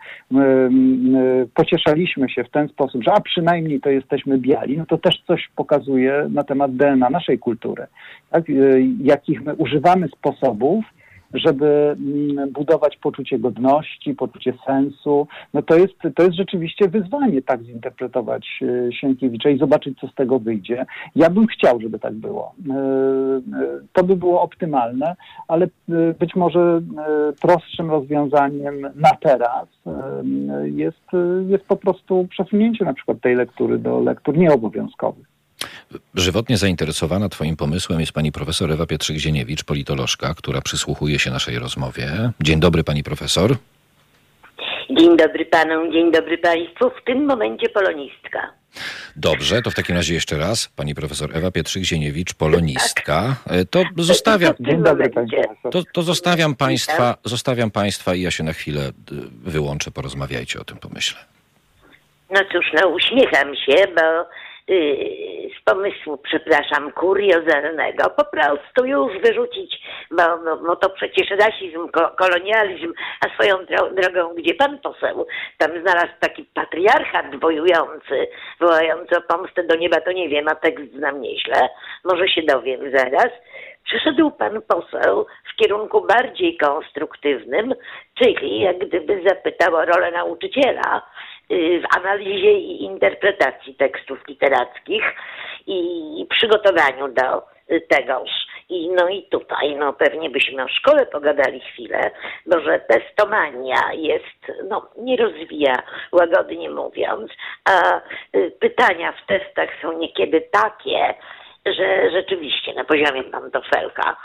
[1.53, 5.49] pocieszaliśmy się w ten sposób, że a przynajmniej to jesteśmy biali, no to też coś
[5.55, 7.87] pokazuje na temat DNA naszej kultury.
[8.29, 8.43] Tak?
[9.01, 10.85] Jakich my używamy sposobów,
[11.33, 15.27] żeby mm, budować poczucie godności, poczucie sensu.
[15.53, 20.15] No to jest, to jest rzeczywiście wyzwanie tak zinterpretować e, Sienkiewicza i zobaczyć, co z
[20.15, 20.85] tego wyjdzie.
[21.15, 22.53] Ja bym chciał, żeby tak było.
[22.69, 23.41] E, e,
[23.93, 25.15] to by było optymalne,
[25.47, 25.67] ale
[26.19, 26.81] być może
[27.41, 29.67] prostszym rozwiązaniem na teraz
[30.63, 31.11] jest,
[31.47, 35.34] jest po prostu przesunięcie na przykład tej lektury do lektur nieobowiązkowych.
[36.15, 42.31] Żywotnie zainteresowana Twoim pomysłem jest pani profesor Ewa Pietrzyk-Zieniewicz, politolożka, która przysłuchuje się naszej rozmowie.
[42.41, 43.55] Dzień dobry, pani profesor.
[44.89, 46.89] Dzień dobry panom, dzień dobry państwu.
[46.89, 48.53] W tym momencie polonistka.
[49.15, 50.67] Dobrze, to w takim razie jeszcze raz.
[50.75, 53.35] Pani profesor Ewa Pietrzyk-Zieniewicz, polonistka.
[53.47, 54.53] E, to zostawiam.
[54.59, 55.09] Dzień dobry,
[55.71, 58.91] to, to zostawiam państwa, zostawiam państwa i ja się na chwilę
[59.43, 59.91] wyłączę.
[59.91, 61.19] Porozmawiajcie o tym pomyśle.
[62.29, 64.01] No cóż, no uśmiecham się, bo
[64.67, 72.11] z pomysłu, przepraszam, kuriozalnego, po prostu już wyrzucić, bo, bo, bo to przecież rasizm, ko,
[72.17, 78.27] kolonializm, a swoją dro drogą, gdzie pan poseł tam znalazł taki patriarchat wojujący,
[78.59, 81.69] wołający o pomstę do nieba, to nie wiem, a tekst znam nieźle,
[82.03, 83.31] może się dowiem zaraz.
[83.85, 87.73] Przeszedł pan poseł w kierunku bardziej konstruktywnym,
[88.19, 95.03] czyli jak gdyby zapytał o rolę nauczyciela y, w analizie i interpretacji tekstów literackich
[95.67, 98.29] i przygotowaniu do y, tegoż.
[98.69, 102.11] I no i tutaj, no pewnie byśmy o szkole pogadali chwilę,
[102.45, 107.31] bo że testomania jest, no nie rozwija, łagodnie mówiąc,
[107.65, 108.01] a
[108.35, 111.13] y, pytania w testach są niekiedy takie,
[111.65, 114.17] że rzeczywiście na poziomie pantofelka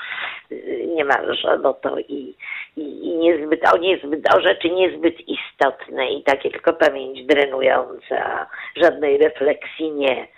[0.53, 2.37] y, niemalże, bo to i,
[2.77, 8.47] i, i niezbyt, o niezbyt, o rzeczy niezbyt istotne i takie tylko pamięć drenujące, a
[8.77, 10.29] żadnej refleksji nie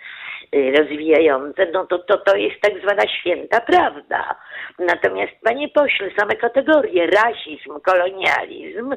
[0.55, 4.35] y, rozwijające, no to, to, to jest tak zwana święta prawda.
[4.79, 8.95] Natomiast, panie pośle, same kategorie rasizm, kolonializm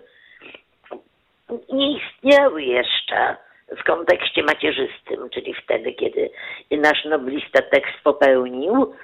[1.73, 3.37] nie istniały jeszcze
[3.68, 6.31] w kontekście macierzystym, czyli wtedy, kiedy
[6.70, 8.94] nasz noblista tekst popełnił,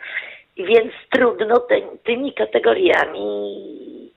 [0.57, 3.57] więc trudno te, tymi kategoriami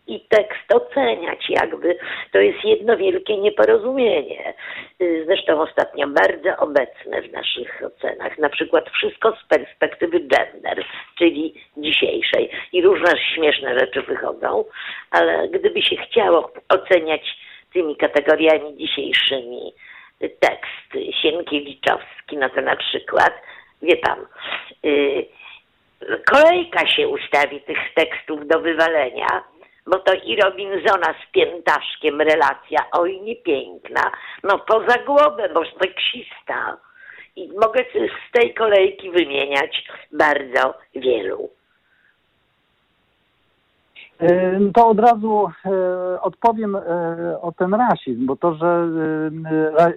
[0.08, 1.98] i tekst oceniać, jakby
[2.32, 4.54] to jest jedno wielkie nieporozumienie.
[5.26, 10.86] Zresztą ostatnio bardzo obecne w naszych ocenach, na przykład wszystko z perspektywy gender,
[11.18, 12.50] czyli dzisiejszej.
[12.74, 14.66] I różne śmieszne rzeczy wychodzą,
[15.12, 17.38] ale gdyby się chciało oceniać
[17.74, 19.74] tymi kategoriami dzisiejszymi,
[20.20, 23.34] tekst Sienkiewiczowski, no to na przykład,
[23.82, 24.26] wie pan,
[24.84, 25.26] yy,
[26.32, 29.44] kolejka się ustawi tych tekstów do wywalenia,
[29.88, 34.12] bo to i Robinsona z Piętaszkiem relacja, oj niepiękna,
[34.44, 36.78] no poza głowę, bo seksista.
[37.36, 41.50] I mogę z tej kolejki wymieniać bardzo wielu.
[44.74, 45.48] To od razu
[46.22, 46.78] odpowiem
[47.42, 48.90] o ten rasizm, bo to, że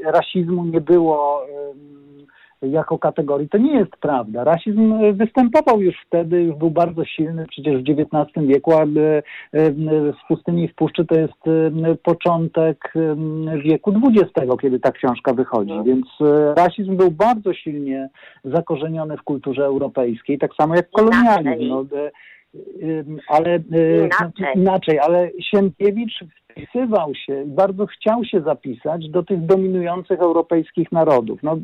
[0.05, 1.43] rasizmu nie było
[2.63, 4.45] jako kategorii, to nie jest prawda.
[4.45, 8.87] Rasizm występował już wtedy, już był bardzo silny, przecież w XIX wieku, a
[9.53, 11.43] w pustyni i w puszczy to jest
[12.03, 12.95] początek
[13.65, 15.85] wieku XX, kiedy ta książka wychodzi, no.
[15.85, 16.07] więc
[16.57, 18.09] rasizm był bardzo silnie
[18.45, 21.69] zakorzeniony w kulturze europejskiej, tak samo jak kolonializm.
[21.69, 21.85] No,
[23.29, 23.59] ale
[24.05, 24.47] inaczej.
[24.55, 31.43] inaczej, ale Sienkiewicz wpisywał się i bardzo chciał się zapisać do tych dominujących europejskich narodów.
[31.43, 31.57] No,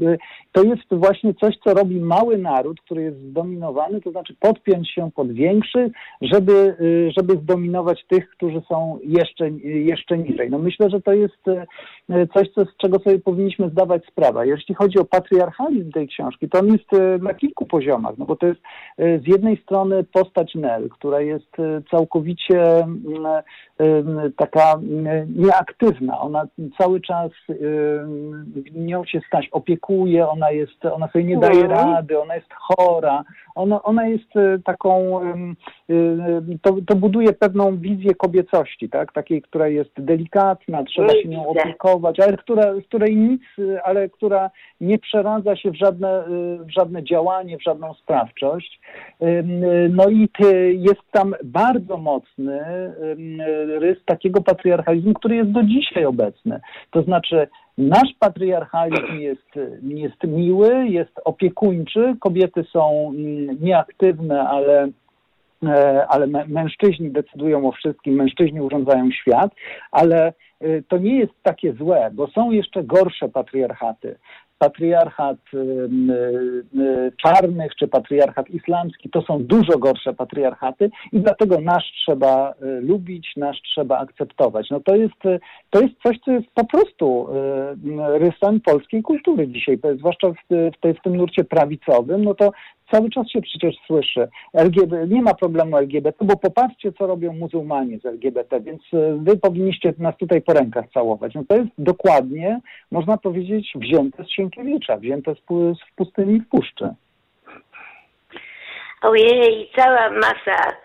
[0.53, 5.11] to jest właśnie coś, co robi mały naród, który jest zdominowany, to znaczy podpiąć się
[5.14, 6.77] pod większy, żeby,
[7.18, 10.51] żeby zdominować tych, którzy są jeszcze, jeszcze niżej.
[10.51, 11.44] No myślę, że to jest
[12.35, 14.47] coś, co, z czego sobie powinniśmy zdawać sprawę.
[14.47, 16.88] Jeśli chodzi o patriarchalizm tej książki, to on jest
[17.23, 18.61] na kilku poziomach, no bo to jest
[18.99, 21.57] z jednej strony postać Nel, która jest
[21.90, 22.87] całkowicie
[24.37, 24.81] taka
[25.37, 26.20] nieaktywna.
[26.20, 26.47] Ona
[26.79, 27.31] cały czas
[28.75, 31.92] nią się stać opiekuje, ona jest, ona sobie nie daje mhm.
[31.92, 35.21] rady, ona jest chora, ona, ona jest e, taką,
[36.62, 39.12] to, to buduje pewną wizję kobiecości, tak?
[39.12, 43.43] Takiej, która jest delikatna, trzeba się nią opiekować, ale która, której nic,
[43.85, 46.25] ale która nie przeradza się w żadne,
[46.67, 48.81] w żadne działanie, w żadną sprawczość.
[49.90, 50.29] No i
[50.71, 52.61] jest tam bardzo mocny
[53.79, 56.61] rys takiego patriarchalizmu, który jest do dzisiaj obecny.
[56.90, 59.51] To znaczy nasz patriarchalizm jest,
[59.83, 64.89] jest miły, jest opiekuńczy, kobiety są mm, nieaktywne, ale
[65.67, 69.51] e, ale mężczyźni decydują o wszystkim, mężczyźni urządzają świat,
[69.93, 74.17] ale e, to nie jest takie złe, bo są jeszcze gorsze patriarchaty
[74.64, 75.59] patriarchat y,
[76.77, 82.81] y, czarnych czy patriarchat islamski to są dużo gorsze patriarchaty i dlatego nasz trzeba y,
[82.81, 84.70] lubić, nasz trzeba akceptować.
[84.70, 85.20] No to jest,
[85.70, 87.29] to jest coś, co jest po prostu
[88.14, 92.50] rysem polskiej kultury dzisiaj, zwłaszcza w, tej, w tym nurcie prawicowym, no to
[92.90, 94.29] cały czas się przecież słyszy.
[94.55, 99.37] LGBT, nie ma problemu LGBT, bo popatrzcie, co robią muzułmanie z LGBT, więc e, wy
[99.37, 101.35] powinniście nas tutaj po rękach całować.
[101.35, 105.38] No to jest dokładnie, można powiedzieć, wzięte z Sienkiewicza, wzięte z,
[105.79, 106.88] z pustyni w puszczy.
[109.03, 110.77] Ojej, cała masa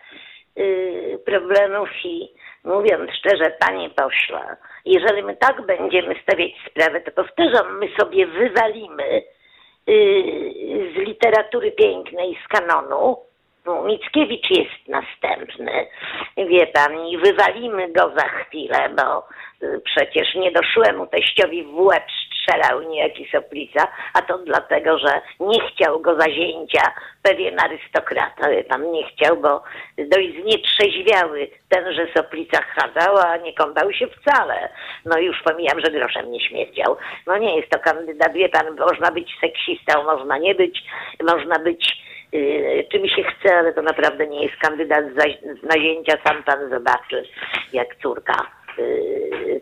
[0.58, 2.30] y, problemów i
[2.64, 9.04] mówiąc szczerze, panie pośle, jeżeli my tak będziemy stawiać sprawę, to powtarzam, my sobie wywalimy
[9.14, 9.39] Y,
[10.94, 13.18] z literatury pięknej, z kanonu.
[13.66, 15.88] No, Mickiewicz jest następny,
[16.38, 19.28] wie pan, i wywalimy go za chwilę, bo
[19.64, 22.04] y, przecież nie doszłemu teściowi w łeb
[22.40, 26.82] strzelał niejaki Soplica, a to dlatego, że nie chciał go zazięcia
[27.24, 28.48] pewien arystokrata.
[28.70, 29.64] Pan nie chciał, bo
[29.98, 34.70] dość znietrzeźwiały tenże Soplica chadzał, a nie kąpał się wcale.
[35.06, 36.98] No już pomijam, że groszem nie śmierdział.
[37.28, 40.84] No nie jest to kandydat, wie pan, można być seksistą, można nie być,
[41.24, 41.98] można być
[42.32, 45.24] yy, czym się chce, ale to naprawdę nie jest kandydat za,
[46.26, 47.24] sam pan zobaczy,
[47.74, 48.59] jak córka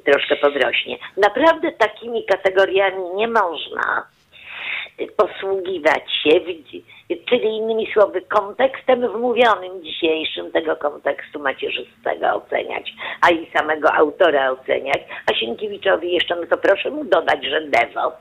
[0.05, 0.97] troszkę podrośnie.
[1.17, 4.07] Naprawdę takimi kategoriami nie można
[5.17, 6.29] posługiwać się,
[7.29, 14.99] czyli innymi słowy kontekstem wmówionym dzisiejszym tego kontekstu macierzystego oceniać, a i samego autora oceniać,
[15.31, 18.19] a Sienkiewiczowi jeszcze, no to proszę mu dodać, że dewot,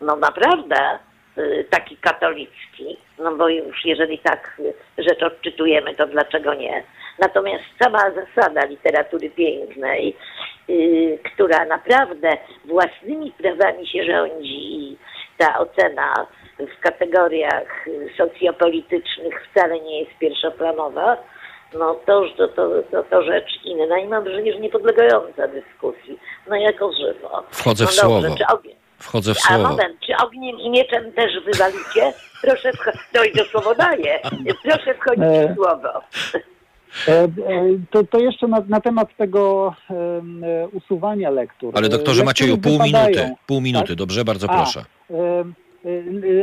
[0.00, 0.98] no naprawdę
[1.38, 4.60] y, taki katolicki, no bo już jeżeli tak
[4.98, 6.82] rzecz odczytujemy, to dlaczego nie?
[7.20, 10.16] Natomiast sama zasada literatury pięknej,
[10.68, 14.96] yy, która naprawdę własnymi prawami się rządzi
[15.38, 16.26] ta ocena
[16.58, 21.16] w kategoriach socjopolitycznych wcale nie jest pierwszoplanowa,
[21.74, 26.18] no to, to, to, to, to rzecz inna i mam wrażenie, że niepodlegająca dyskusji.
[26.48, 27.42] No jako żywo.
[27.50, 28.36] Wchodzę no w dobrze, słowo.
[28.36, 29.68] Czy Wchodzę w a słowo.
[29.68, 32.12] moment, czy ogniem i mieczem też wywalicie?
[32.42, 34.20] Proszę wchodzić, to i to słowo daję.
[34.62, 35.88] Proszę wchodzić E, w słowo.
[37.08, 37.28] E, e,
[37.90, 41.72] To, to jeszcze na, na temat tego e, usuwania lektur.
[41.76, 43.16] Ale doktorze E, Macieju, lektury pół wypadają.
[43.16, 43.34] minuty.
[43.46, 43.96] Pół minuty, tak?
[43.96, 44.24] dobrze?
[44.24, 44.84] Bardzo A, proszę.
[45.10, 45.44] E,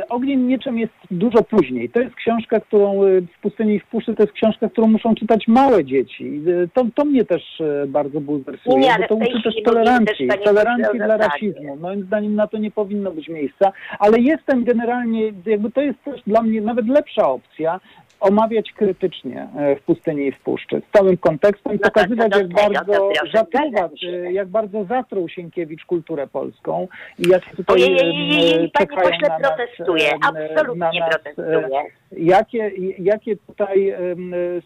[0.09, 1.89] Ogniem mieczem jest dużo później.
[1.89, 3.01] To jest książka, którą
[3.37, 6.41] w pustyni i w puszczy, to jest książka, którą muszą czytać małe dzieci.
[6.73, 10.27] To, to mnie też bardzo bulwersuje, Nie, bo to uczy też tolerancji.
[10.27, 11.29] też, Tolerancji dla zasadzie.
[11.47, 11.75] rasizmu.
[11.75, 16.21] Moim zdaniem na to nie powinno być miejsca, ale jestem generalnie, jakby to jest też
[16.27, 17.79] dla mnie nawet lepsza opcja,
[18.20, 22.32] omawiać krytycznie e, w pustyni i w puszczy, z całym kontekstem i No to pokazywać,
[22.32, 24.07] do jak to bardzo proszę, zatruwa, zgadzam się.
[24.07, 26.88] e, jak bardzo zatruł Sienkiewicz kulturę polską
[27.20, 30.09] i jak tutaj Ojej, panie pośle, na nas, protestuję.
[30.22, 31.70] Absolutnie na nas, e, protestuję.
[32.18, 33.93] Jakie, jakie tutaj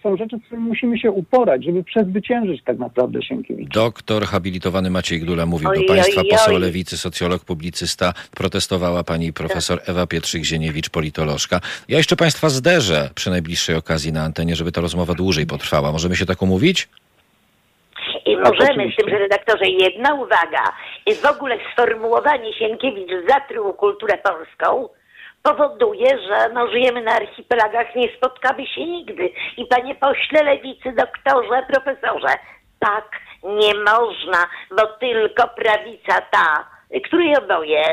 [0.04, 3.70] są rzeczy, z którymi musimy się uporać, żeby przezwyciężyć tak naprawdę Sienkiewicza.
[3.74, 6.62] Doktor habilitowany Maciej Gdula mówił Oj, do Państwa, oj, poseł oj.
[6.62, 8.14] Lewicy, socjolog, publicysta.
[8.36, 11.60] Protestowała pani profesor Ewa Pietrzyk-Zieniewicz, politolożka.
[11.88, 15.92] Ja jeszcze Państwa zderzę przy najbliższej okazji na antenie, żeby ta rozmowa dłużej potrwała.
[15.92, 16.90] Możemy się tak umówić?
[18.26, 20.64] I możemy, z tym, że redaktorze, jedna uwaga.
[21.06, 24.90] I w ogóle sformułowanie Sienkiewicz zatruł kulturę polską
[25.44, 29.30] powoduje, że no, żyjemy na archipelagach, nie spotkamy się nigdy.
[29.58, 32.34] I panie pośle lewicy, doktorze, profesorze,
[32.80, 33.08] tak
[33.44, 34.42] nie można,
[34.78, 36.66] bo tylko prawica ta,
[37.00, 37.84] której oboje,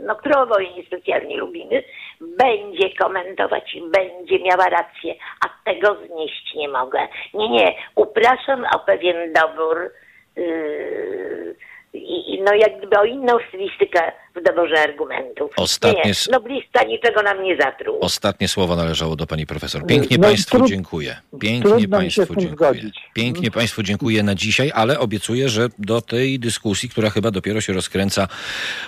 [0.00, 1.82] no którą oboje niespecjalnie lubimy,
[2.20, 5.14] będzie komentować i będzie miała rację,
[5.46, 7.08] a tego znieść nie mogę.
[7.34, 9.90] Nie, nie, upraszam o pewien dobór
[10.36, 11.56] yy,
[11.92, 15.50] i, i no jak gdyby o inną stylistykę w doborze argumentów.
[15.56, 17.98] Ostatnie nie, noblista niczego nam nie zatruł.
[18.00, 19.86] Ostatnie słowo należało do pani profesor.
[19.86, 21.16] Pięknie No, Państwu trud- dziękuję.
[21.40, 22.48] Pięknie Państwu dziękuję.
[22.50, 22.96] zgodzić.
[23.14, 27.72] Pięknie Państwu dziękuję na dzisiaj, ale obiecuję, że do tej dyskusji, która chyba dopiero się
[27.72, 28.28] rozkręca,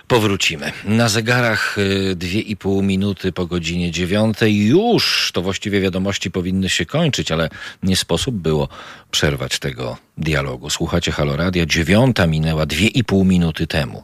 [0.08, 0.72] powrócimy.
[0.84, 4.66] Na zegarach y, dwie i pół minuty po godzinie dziewiątej.
[4.66, 7.48] Już to właściwie wiadomości powinny się kończyć, ale
[7.82, 8.68] nie sposób było
[9.10, 10.70] przerwać tego dialogu.
[10.70, 11.66] Słuchacie Halo Radia.
[11.66, 14.02] Dziewiąta minęła dwie i pół minuty temu.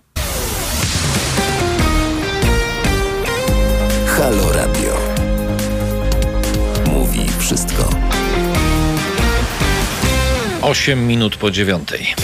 [4.13, 4.95] Halo Radio.
[6.91, 7.91] Mówi wszystko.
[10.63, 12.15] Osiem minut po dziewiątej.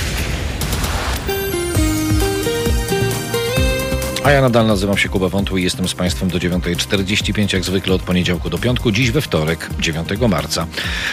[4.28, 7.94] A ja nadal nazywam się Kuba Wątły i jestem z Państwem do 9.45, jak zwykle
[7.94, 10.66] od poniedziałku do piątku, dziś we wtorek, 9 marca.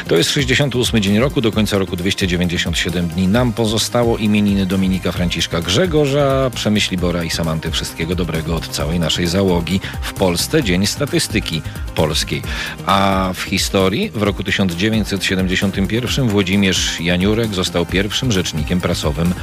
[0.07, 3.27] To jest 68 dzień roku, do końca roku 297 dni.
[3.27, 7.71] Nam pozostało imieniny Dominika Franciszka Grzegorza, Przemyśli Bora i Samanty.
[7.71, 9.79] Wszystkiego dobrego od całej naszej załogi.
[10.01, 11.61] W Polsce Dzień Statystyki
[11.95, 12.41] Polskiej.
[12.85, 19.33] A w historii w roku 1971 Włodzimierz Janiurek został pierwszym rzecznikiem prasowym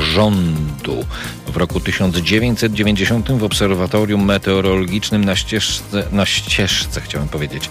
[0.00, 1.04] rządu.
[1.46, 7.70] W roku 1990 w obserwatorium meteorologicznym na ścieżce, na ścieżce chciałem powiedzieć,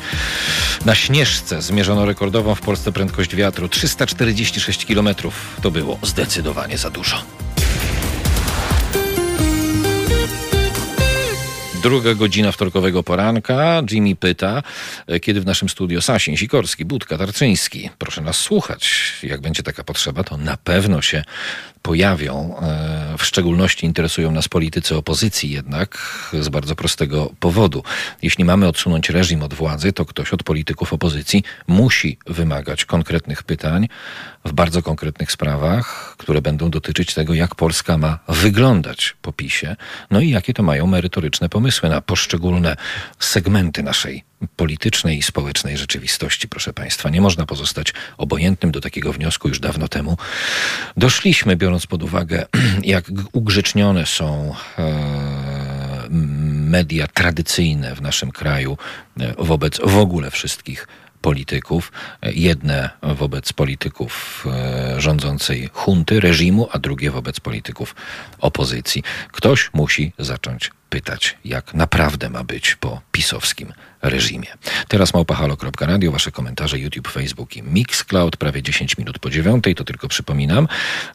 [0.85, 5.09] na Śnieżce zmierzono rekordową w Polsce prędkość wiatru 346 km.
[5.61, 7.23] To było zdecydowanie za dużo.
[11.83, 13.81] Druga godzina wtorkowego poranka.
[13.91, 14.63] Jimmy pyta,
[15.21, 17.89] kiedy w naszym studio Sasin, Sikorski, Budka, Tarczyński.
[17.97, 19.13] Proszę nas słuchać.
[19.23, 21.23] Jak będzie taka potrzeba, to na pewno się
[21.81, 22.55] pojawią.
[22.61, 25.97] E, w szczególności interesują nas politycy opozycji jednak
[26.39, 27.83] z bardzo prostego powodu.
[28.21, 33.87] Jeśli mamy odsunąć reżim od władzy, to ktoś od polityków opozycji musi wymagać konkretnych pytań
[34.45, 39.75] w bardzo konkretnych sprawach, które będą dotyczyć tego, jak Polska ma wyglądać po PiSie,
[40.11, 42.75] no i jakie to mają merytoryczne pomysły na poszczególne
[43.19, 47.09] segmenty naszej politycznej i społecznej rzeczywistości, proszę Państwa.
[47.09, 50.17] Nie można pozostać obojętnym do takiego wniosku już dawno temu.
[50.97, 52.45] Doszliśmy, biorąc pod uwagę,
[52.83, 56.07] jak ugrzecznione są e,
[56.69, 58.77] media tradycyjne w naszym kraju
[59.19, 60.87] e, wobec w ogóle wszystkich
[61.21, 61.91] polityków.
[62.23, 67.95] Jedne wobec polityków e, rządzącej hunty, reżimu, a drugie wobec polityków
[68.39, 69.03] opozycji.
[69.31, 74.47] Ktoś musi zacząć pytać, jak naprawdę ma być po pisowskim reżimie.
[74.87, 79.75] Teraz małpahalo.radio, wasze komentarze YouTube, Facebook i Mixcloud, prawie 10 minut po dziewiątej.
[79.75, 80.67] To tylko przypominam,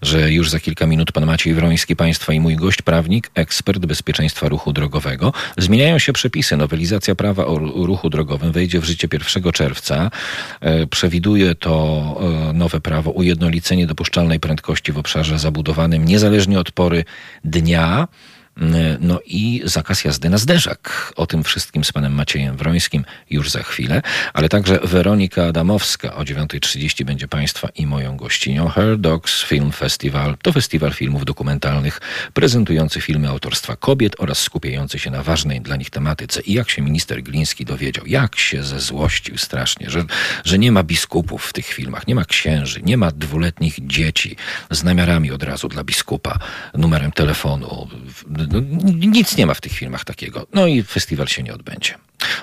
[0.03, 4.49] że już za kilka minut pan Maciej Wroński, państwa i mój gość, prawnik, ekspert bezpieczeństwa
[4.49, 5.32] ruchu drogowego.
[5.59, 6.57] Zmieniają się przepisy.
[6.57, 10.11] Nowelizacja prawa o ruchu drogowym wejdzie w życie 1 czerwca.
[10.61, 12.16] E, przewiduje to
[12.51, 17.05] e, nowe prawo ujednolicenie dopuszczalnej prędkości w obszarze zabudowanym niezależnie od pory
[17.45, 18.09] dnia.
[19.01, 21.13] No i zakaz jazdy na zderzak.
[21.17, 24.03] O tym wszystkim z panem Maciejem Wrońskim już za chwilę,
[24.33, 28.69] ale także Weronika Adamowska o 9.30 będzie państwa i moją gościnią.
[28.69, 32.01] Her Dogs Film Festival to festiwal filmów dokumentalnych
[32.35, 36.41] prezentujący filmy autorstwa kobiet oraz skupiający się na ważnej dla nich tematyce.
[36.41, 40.05] I jak się minister Gliński dowiedział, jak się zezłościł strasznie, że,
[40.45, 44.37] że nie ma biskupów w tych filmach, nie ma księży, nie ma dwuletnich dzieci
[44.71, 46.39] z namiarami od razu dla biskupa,
[46.75, 47.89] numerem telefonu
[48.51, 48.61] no,
[49.07, 50.47] nic nie ma w tych filmach takiego.
[50.55, 51.94] No i festiwal się nie odbędzie.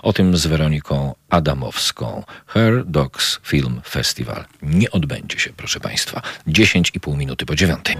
[0.01, 2.23] O tym z Weroniką Adamowską.
[2.47, 6.21] Her Dogs Film Festival nie odbędzie się, proszę Państwa.
[6.47, 7.95] 10,5 minuty po dziewiątej.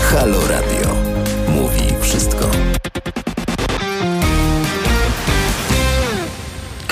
[0.00, 0.96] Halo Radio.
[1.48, 2.50] Mówi wszystko.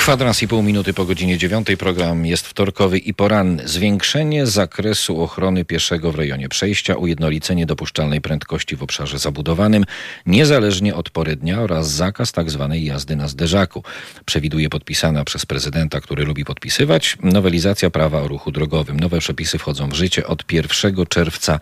[0.03, 1.77] Kwadrans i pół minuty po godzinie dziewiątej.
[1.77, 3.69] Program jest wtorkowy i poranny.
[3.69, 9.85] Zwiększenie zakresu ochrony pieszego w rejonie przejścia, ujednolicenie dopuszczalnej prędkości w obszarze zabudowanym,
[10.27, 12.69] niezależnie od pory dnia oraz zakaz tzw.
[12.71, 13.83] Tak jazdy na zderzaku.
[14.25, 19.01] Przewiduje podpisana przez prezydenta, który lubi podpisywać, nowelizacja prawa o ruchu drogowym.
[19.01, 21.61] Nowe przepisy wchodzą w życie od 1 czerwca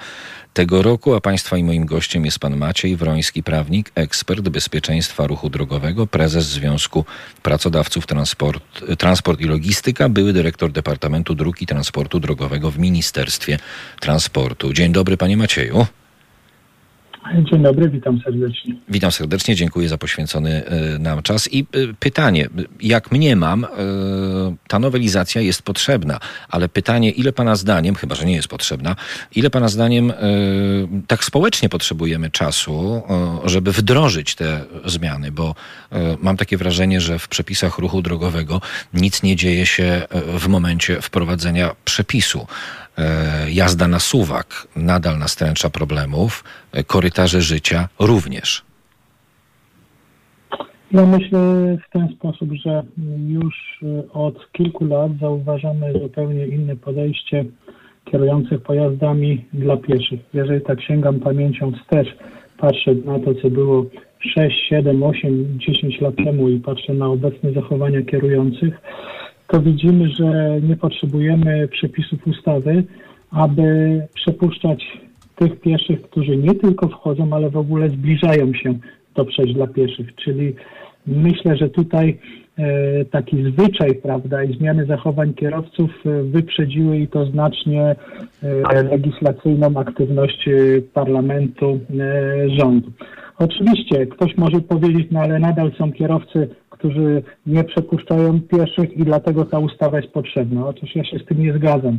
[0.55, 5.51] tego roku, a Państwa i moim gościem jest Pan Maciej Wroński, prawnik, ekspert bezpieczeństwa ruchu
[5.51, 7.05] drogowego, prezes Związku
[7.43, 13.59] Pracodawców Transport, Transport i Logistyka, były dyrektor Departamentu Dróg i Transportu Drogowego w Ministerstwie
[14.01, 14.73] Transportu.
[14.73, 15.87] Dzień dobry Panie Macieju.
[17.51, 18.75] Dzień dobry, witam serdecznie.
[18.89, 21.53] Witam serdecznie, dziękuję za poświęcony e, nam czas.
[21.53, 21.65] I e,
[22.01, 22.49] pytanie,
[22.81, 23.69] jak mniemam, e,
[24.69, 28.97] ta nowelizacja jest potrzebna, ale pytanie, ile Pana zdaniem, chyba że nie jest potrzebna,
[29.35, 30.13] ile Pana zdaniem
[31.07, 33.03] tak społecznie potrzebujemy czasu,
[33.45, 35.55] żeby wdrożyć te zmiany, bo
[36.23, 38.61] mam takie wrażenie, że w przepisach ruchu drogowego
[38.95, 40.03] nic nie dzieje się
[40.39, 42.47] w momencie wprowadzenia przepisu.
[42.99, 48.65] E, jazda na suwak nadal nastręcza problemów, e, korytarze życia również.
[50.93, 51.41] Ja myślę
[51.89, 52.83] w ten sposób, że
[53.29, 57.45] już e, od kilku lat zauważamy zupełnie inne podejście
[58.05, 60.21] kierujących pojazdami dla pieszych.
[60.35, 62.09] Jeżeli tak sięgam pamięcią wstecz,
[62.59, 63.87] patrzę na to, co było
[64.35, 68.81] 6, 7, 8, 10 lat temu i patrzę na obecne zachowania kierujących,
[69.51, 72.85] to widzimy, że nie potrzebujemy przepisów ustawy,
[73.31, 75.01] aby przepuszczać
[75.37, 78.75] tych pieszych, którzy nie tylko wchodzą, ale w ogóle zbliżają się
[79.15, 80.15] do przejść dla pieszych.
[80.15, 80.55] Czyli
[81.07, 82.19] myślę, że tutaj
[82.59, 87.97] e, taki zwyczaj, prawda, i zmiany zachowań kierowców e, wyprzedziły i to znacznie
[88.43, 90.49] e, legislacyjną aktywność
[90.95, 91.81] parlamentu,
[92.59, 92.91] rządu.
[93.39, 96.49] Oczywiście ktoś może powiedzieć, no ale nadal są kierowcy
[96.81, 100.67] którzy nie przepuszczają pieszych i dlatego ta ustawa jest potrzebna.
[100.67, 101.99] Otóż ja się z tym nie zgadzam.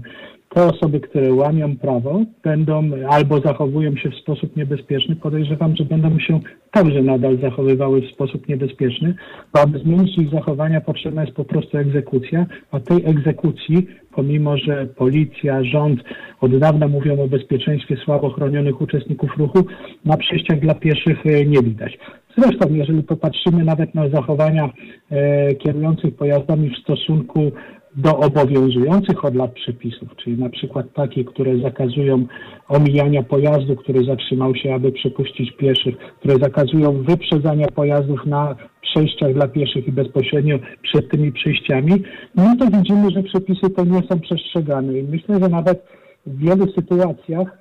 [0.56, 6.20] Te osoby, które łamią prawo, będą albo zachowują się w sposób niebezpieczny, podejrzewam, że będą
[6.20, 6.40] się
[6.72, 9.16] także nadal zachowywały w sposób niebezpieczny,
[9.54, 14.86] bo aby zmienić ich zachowania potrzebna jest po prostu egzekucja, a tej egzekucji, pomimo że
[14.86, 16.00] policja, rząd
[16.42, 19.66] od dawna mówią o bezpieczeństwie słabo chronionych uczestników ruchu,
[20.06, 21.98] na przejściach dla pieszych e, nie widać.
[22.38, 24.70] Zresztą, jeżeli popatrzymy nawet na zachowania
[25.12, 27.52] e, kierujących pojazdami w stosunku
[27.96, 32.26] do obowiązujących od lat przepisów, czyli na przykład takie, które zakazują
[32.68, 39.48] omijania pojazdu, który zatrzymał się, aby przepuścić pieszych, które zakazują wyprzedzania pojazdów na przejściach dla
[39.48, 42.04] pieszych i bezpośrednio przed tymi przejściami,
[42.36, 45.00] no to widzimy, że przepisy te nie są przestrzegane.
[45.00, 45.84] I myślę, że nawet
[46.26, 47.61] w wielu sytuacjach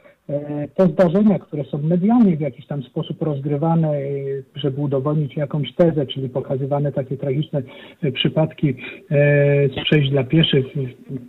[0.75, 4.03] te zdarzenia, które są medialnie w jakiś tam sposób rozgrywane, e,
[4.55, 7.63] żeby udowodnić jakąś tezę, czyli pokazywane takie tragiczne
[8.03, 8.75] e, przypadki
[9.77, 10.67] z przejść dla pieszych,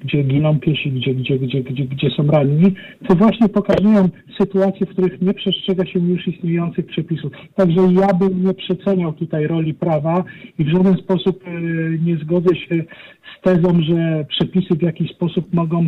[0.04, 2.74] gdzie giną piesi, gdzie, gdzie, gdzie, gdzie, gdzie są ranni,
[3.08, 7.32] to właśnie pokazują sytuacje, w których nie przestrzega się już istniejących przepisów.
[7.56, 10.24] Także ja bym nie przeceniał tutaj roli prawa
[10.60, 11.44] i w żaden sposób
[12.06, 12.84] nie zgodzę się
[13.38, 15.88] z tezą, że przepisy w jakiś sposób mogą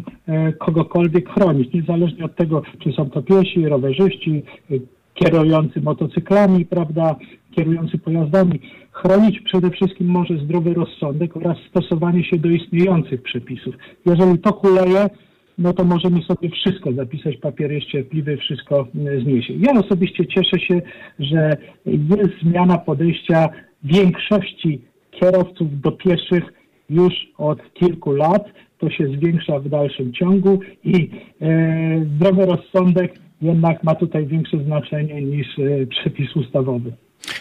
[0.60, 4.82] kogokolwiek chronić, niezależnie od tego, czy są są to piesi, rowerzyści, y,
[5.14, 7.16] kierujący motocyklami, prawda,
[7.56, 8.60] kierujący pojazdami.
[8.92, 13.76] Chronić przede wszystkim może zdrowy rozsądek oraz stosowanie się do istniejących przepisów.
[14.06, 15.10] Jeżeli to kuleje,
[15.58, 19.54] no to możemy sobie wszystko zapisać, papier jest cierpliwy, wszystko y, zniesie.
[19.54, 20.82] Ja osobiście cieszę się,
[21.20, 23.50] że jest zmiana podejścia
[23.84, 24.82] większości
[25.12, 26.54] kierowców do pieszych
[26.90, 28.46] już od kilku lat
[28.84, 31.10] to się zwiększa w dalszym ciągu i
[31.42, 36.94] e, zdrowy rozsądek jednak ma tutaj większe znaczenie niż e, przepis ustawowy.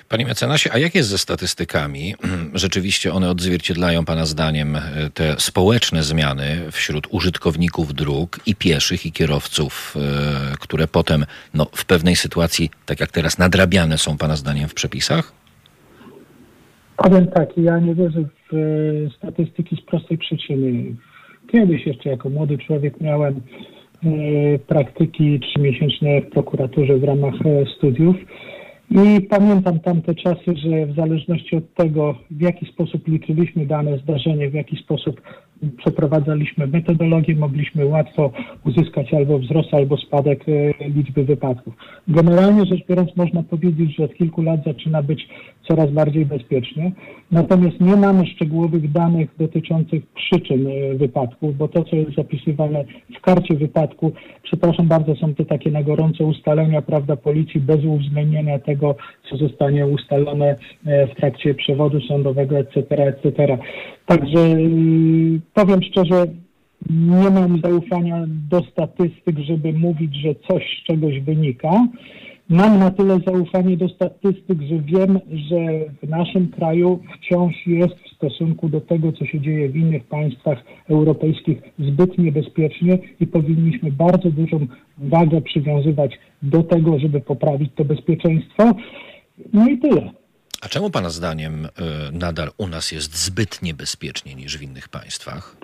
[0.08, 2.14] Panie mecenasie, a jak jest ze statystykami?
[2.54, 4.80] Rzeczywiście one odzwierciedlają Pana zdaniem e,
[5.14, 9.96] te społeczne zmiany wśród użytkowników dróg i pieszych, i kierowców,
[10.60, 11.24] które potem
[11.54, 15.32] no, w pewnej sytuacji, tak jak teraz, nadrabiane są Pana zdaniem w przepisach?
[16.96, 18.20] Powiem tak, ja nie wierzę
[18.52, 18.56] w
[19.18, 20.94] statystyki z prostej przyczyny.
[21.46, 28.16] Kiedyś jeszcze jako młody człowiek miałem e, praktyki trzymiesięczne w prokuraturze w ramach e, studiów.
[28.90, 34.50] I pamiętam tamte czasy, że w zależności od tego, w jaki sposób liczyliśmy dane zdarzenie,
[34.50, 35.20] w jaki sposób
[35.76, 38.32] przeprowadzaliśmy metodologię, mogliśmy łatwo
[38.64, 41.74] uzyskać albo wzrost, albo spadek e, liczby wypadków.
[42.08, 45.28] Generalnie rzecz biorąc, można powiedzieć, że od kilku lat zaczyna być
[45.68, 46.92] coraz bardziej bezpiecznie.
[47.30, 52.84] Natomiast nie mamy szczegółowych danych dotyczących przyczyn e, wypadków, bo to, co jest zapisywane
[53.18, 58.58] w karcie wypadku, przepraszam bardzo, są to takie na gorąco ustalenia, prawda, policji bez uwzględnienia
[58.58, 58.94] tego,
[59.30, 60.56] co zostanie ustalone
[60.86, 63.58] e, w trakcie przewodu sądowego, etc., etc.
[64.06, 66.26] Także y, powiem szczerze,
[66.90, 71.86] nie mam zaufania do statystyk, żeby mówić, że coś z czegoś wynika.
[72.52, 75.56] Mam na tyle zaufanie do statystyk, że wiem, że
[76.02, 80.58] w naszym kraju wciąż jest w stosunku do tego, co się dzieje w innych państwach
[80.88, 84.66] europejskich, zbyt niebezpiecznie i powinniśmy bardzo dużą
[84.98, 88.72] wagę przywiązywać do tego, żeby poprawić to bezpieczeństwo.
[89.52, 90.10] No i tyle.
[90.62, 91.68] A czemu Pana zdaniem y,
[92.12, 95.56] nadal u nas jest zbyt niebezpiecznie niż w innych państwach?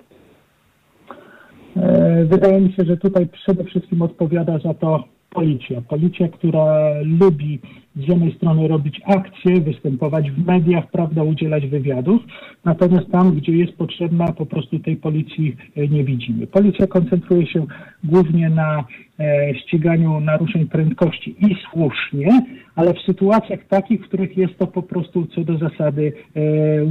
[1.77, 5.81] E, wydaje mi się, że tutaj przede wszystkim odpowiada za to policja.
[5.81, 7.59] Policja, która lubi
[7.95, 12.21] z jednej strony robić akcje, występować w mediach, prawda, udzielać wywiadów,
[12.65, 16.47] natomiast tam, gdzie jest potrzebna, po prostu tej policji e, nie widzimy.
[16.47, 17.65] Policja koncentruje się
[18.03, 18.83] głównie na
[19.19, 24.83] e, ściganiu naruszeń prędkości i słusznie, ale w sytuacjach takich, w których jest to po
[24.83, 26.41] prostu co do zasady e,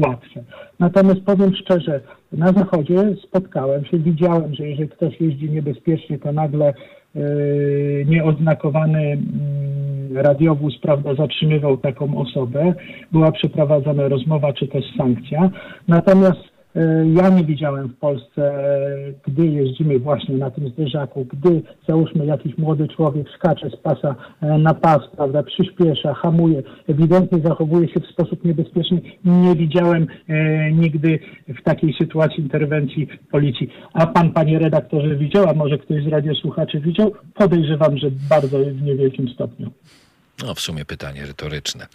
[0.06, 0.44] łatwe.
[0.78, 2.00] Natomiast powiem szczerze,
[2.32, 6.74] na zachodzie spotkałem się, widziałem, że jeżeli ktoś jeździ niebezpiecznie, to nagle
[8.06, 12.74] nieoznakowany mm, radiowóz prawda, zatrzymywał taką osobę,
[13.12, 15.50] była przeprowadzona rozmowa czy też sankcja.
[15.88, 16.47] Natomiast e,
[17.14, 18.52] ja nie widziałem w Polsce,
[19.26, 24.58] gdy jeździmy właśnie na tym zderzaku, gdy załóżmy jakiś młody człowiek skacze z pasa e,
[24.58, 29.00] na pas, prawda, przyspiesza, hamuje, ewidentnie zachowuje się w sposób niebezpieczny.
[29.24, 33.68] Nie widziałem e, nigdy w takiej sytuacji interwencji policji.
[33.92, 37.12] A pan, panie redaktorze, widział, a może ktoś z radiosłuchaczy widział?
[37.34, 39.70] Podejrzewam, że bardzo w niewielkim stopniu.
[40.42, 41.86] No, w sumie pytanie retoryczne.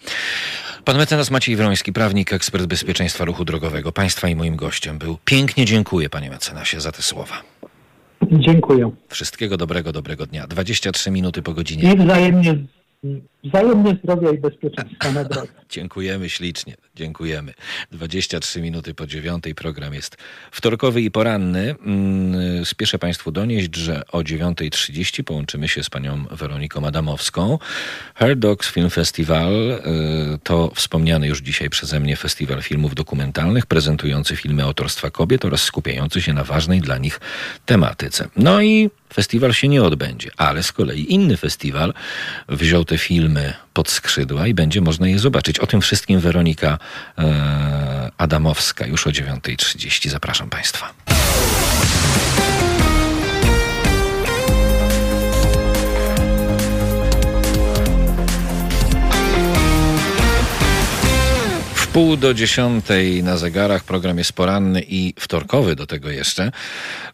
[0.84, 3.92] Pan mecenas Maciej Wroński, prawnik, ekspert bezpieczeństwa ruchu drogowego.
[3.92, 5.18] Państwa i moim gościem był.
[5.24, 7.42] Pięknie dziękuję, panie mecenasie, za te słowa.
[8.32, 8.90] Dziękuję.
[9.08, 10.46] Wszystkiego dobrego, dobrego dnia.
[10.46, 11.92] 23 minuty po godzinie.
[11.92, 11.96] I
[13.44, 15.52] wzajemnie zdrowia i bezpieczeństwa na drodze.
[15.70, 16.74] Dziękujemy ślicznie.
[16.96, 17.54] Dziękujemy.
[17.92, 19.54] 23 minuty po dziewiątej.
[19.54, 20.16] Program jest
[20.50, 21.74] wtorkowy i poranny.
[21.86, 27.58] Mm, spieszę Państwu donieść, że o 9.30 połączymy się z panią Weroniką Adamowską.
[28.14, 29.78] Her Dogs Film Festival y,
[30.42, 36.22] to wspomniany już dzisiaj przeze mnie festiwal filmów dokumentalnych prezentujący filmy autorstwa kobiet oraz skupiający
[36.22, 37.20] się na ważnej dla nich
[37.66, 38.28] tematyce.
[38.36, 40.30] No i festiwal się nie odbędzie.
[40.36, 41.94] Ale z kolei inny festiwal
[42.48, 45.58] wziął te filmy pod skrzydła i będzie można je zobaczyć.
[45.58, 46.78] O tym wszystkim Weronika
[47.18, 50.08] e, Adamowska już o 9.30.
[50.08, 50.94] Zapraszam Państwa.
[61.94, 63.84] Pół do dziesiątej na zegarach.
[63.84, 66.52] Program jest poranny i wtorkowy do tego jeszcze.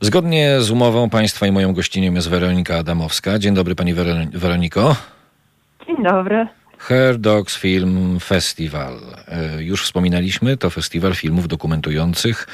[0.01, 3.39] Zgodnie z umową Państwa i moją gościnią jest Weronika Adamowska.
[3.39, 4.97] Dzień dobry Pani Wero- Weroniko.
[5.87, 6.47] Dzień dobry.
[6.79, 8.97] Hair Dogs Film Festival.
[9.29, 12.47] E, Już wspominaliśmy, to festiwal filmów dokumentujących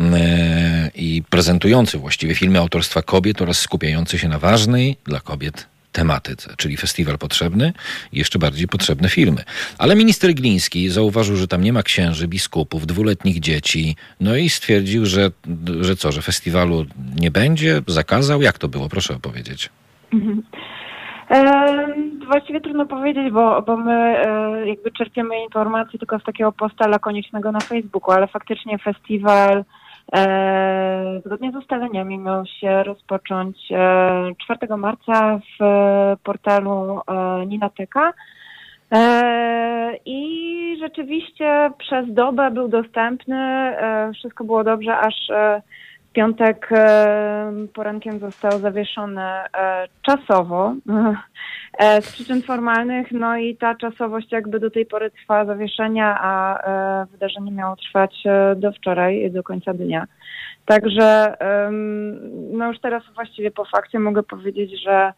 [0.00, 6.54] e, i prezentujący właściwie filmy autorstwa kobiet oraz skupiający się na ważnej dla kobiet tematyce,
[6.56, 7.72] czyli festiwal potrzebny
[8.12, 9.44] i jeszcze bardziej potrzebne filmy.
[9.78, 15.06] Ale minister Gliński zauważył, że tam nie ma księży, biskupów, dwuletnich dzieci, no i stwierdził,
[15.06, 15.30] że,
[15.80, 16.84] że co, że festiwalu
[17.20, 18.42] nie będzie, zakazał.
[18.42, 18.88] Jak to było?
[18.88, 19.70] Proszę opowiedzieć.
[21.28, 26.88] Em, Właściwie trudno powiedzieć, bo, bo my e, jakby czerpiemy informacje tylko z takiego posta
[26.88, 29.64] lakonicznego na Facebooku, ale faktycznie festiwal
[31.26, 38.12] zgodnie z ustaleniami miał się rozpocząć e, 4 marca w e, portalu e, Ninateka.
[38.92, 45.62] E, I rzeczywiście przez dobę był dostępny, e, wszystko było dobrze, aż e,
[46.12, 49.48] w piątek e, porankiem został zawieszony e,
[50.02, 50.74] czasowo
[51.78, 56.58] e, z przyczyn formalnych, no i ta czasowość jakby do tej pory trwa zawieszenia, a
[57.12, 58.24] wydarzenie miało trwać
[58.56, 60.06] do wczoraj, do końca dnia.
[60.66, 61.36] Także
[62.52, 65.12] no już teraz właściwie po fakcie mogę powiedzieć, że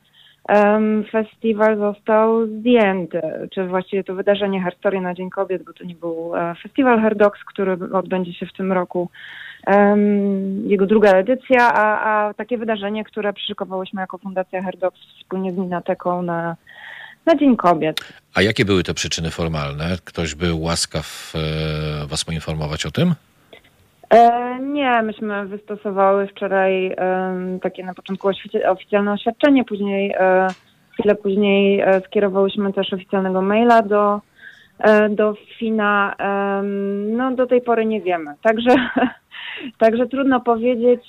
[1.13, 3.21] festiwal został zdjęty,
[3.53, 7.41] czy właściwie to wydarzenie Herstory na Dzień Kobiet, bo to nie był e, festiwal Herdox,
[7.45, 9.11] który odbędzie się w tym roku,
[10.65, 16.23] jego druga edycja, a, a takie wydarzenie, które przyszykowałyśmy jako Fundacja Herdox wspólnie z Minateką
[16.23, 16.57] na,
[17.27, 18.01] na Dzień Kobiet.
[18.35, 19.97] A jakie były te przyczyny formalne?
[20.05, 23.15] Ktoś był łaskaw e, Was poinformować o tym?
[24.15, 26.97] E, nie, myśmy wystosowały wczoraj
[27.63, 28.29] takie na początku
[28.69, 30.47] oficjalne oświadczenie, później e,
[30.93, 34.21] chwilę później e, skierowałyśmy też oficjalnego maila do,
[35.11, 36.15] do FINA.
[37.07, 38.35] No do tej pory nie wiemy.
[38.43, 38.71] Także,
[39.83, 41.05] także trudno powiedzieć,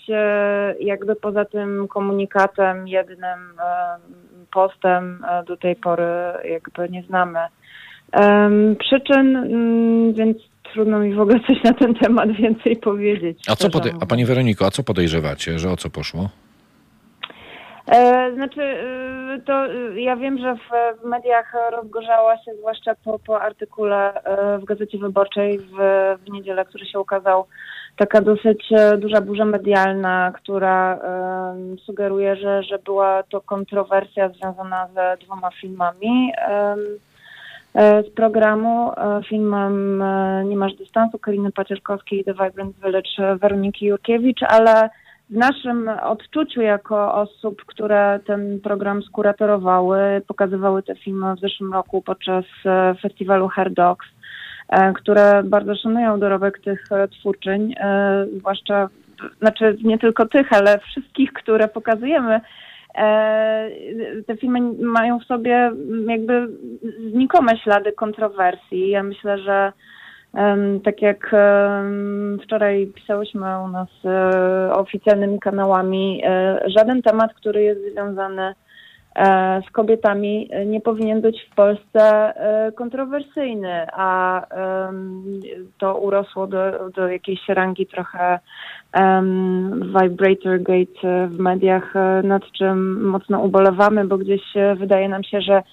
[0.80, 4.01] jakby poza tym komunikatem jednym em,
[4.53, 6.08] postem do tej pory
[6.43, 7.39] jakby nie znamy
[8.12, 10.38] em, przyczyn, mm, więc
[10.74, 13.39] trudno mi w ogóle coś na ten temat więcej powiedzieć.
[13.47, 14.05] A, co pode- a.
[14.05, 16.30] Pani Weroniko, a co podejrzewacie, że o co poszło?
[17.88, 23.41] E, znaczy, y, to y, ja wiem, że w, mediach rozgorzała się, zwłaszcza po, po
[23.41, 25.76] artykule e, w Gazecie Wyborczej w,
[26.26, 27.45] w niedzielę, który się ukazał,
[27.97, 30.99] taka dosyć e, duża burza medialna, która
[31.86, 36.76] sugeruje, że, że była to kontrowersja związana ze dwoma filmami e,
[37.76, 43.36] z programu, e, filmem e, Nie masz dystansu Kariny Pacierkowskiej i The Vibrant Village e,
[43.36, 44.89] Weroniki Jurkiewicz, ale
[45.30, 52.01] w naszym odczuciu jako osób, które ten program skuratorowały, pokazywały te filmy w zeszłym roku
[52.01, 54.07] podczas e, festiwalu Hair Dogs,
[54.69, 58.89] e, które bardzo szanują dorobek tych e, twórczyń, e, zwłaszcza,
[59.39, 62.41] znaczy nie tylko tych, ale wszystkich, które pokazujemy.
[62.97, 63.69] E,
[64.27, 65.71] Te filmy mają w sobie
[66.07, 66.47] jakby
[67.11, 68.89] znikome ślady kontrowersji.
[68.89, 69.71] Ja myślę, że
[70.83, 71.35] Tak jak
[72.43, 78.53] wczoraj pisałyśmy u nas e, oficjalnymi kanałami, e, żaden temat, który jest związany
[79.68, 82.01] z kobietami e, nie powinien być w Polsce
[82.36, 84.41] e, kontrowersyjny, a
[85.78, 88.39] to urosło do, do jakiejś rangi trochę
[90.01, 95.24] Vibrator Gate e, w mediach, e, nad czym mocno ubolewamy, bo gdzieś e, wydaje nam
[95.24, 95.63] się, że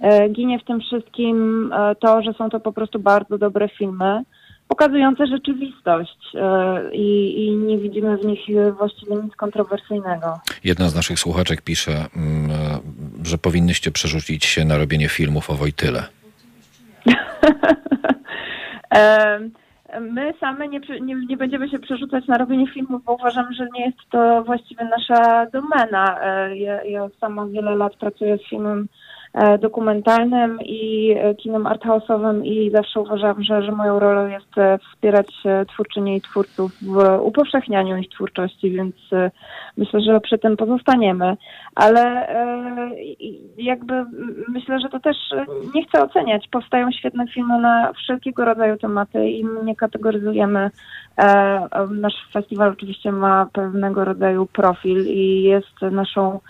[0.00, 4.22] E, ginie w tym wszystkim e, to, że są to po prostu bardzo dobre filmy,
[4.70, 10.40] pokazujące rzeczywistość e, i, i nie widzimy w nich e, właściwie nic kontrowersyjnego.
[10.64, 12.54] Jedna z naszych słuchaczek pisze, mm, e,
[13.24, 16.02] że powinnyście przerzucić się na robienie filmów o Wojtyle.
[20.00, 23.86] My same nie, nie, nie będziemy się przerzucać na robienie filmów, bo uważam, że nie
[23.86, 26.18] jest to właściwie nasza domena.
[26.54, 28.88] Ja, ja sama wiele lat pracuję z filmem
[29.60, 35.32] dokumentalnym i e, kinem arthouse'owym i zawsze uważam, że, że moją rolą jest e, wspierać
[35.44, 39.30] e, twórczynie i twórców w upowszechnianiu ich twórczości, więc e,
[39.76, 41.36] myślę, że przy tym pozostaniemy.
[41.74, 42.90] Ale e,
[43.58, 44.04] jakby
[44.48, 46.48] myślę, że to też e, nie chcę oceniać.
[46.48, 50.70] Powstają świetne filmy na wszelkiego rodzaju tematy i my nie kategoryzujemy.
[51.18, 56.40] E, e, Nasz festiwal oczywiście ma pewnego rodzaju profil i jest naszą e,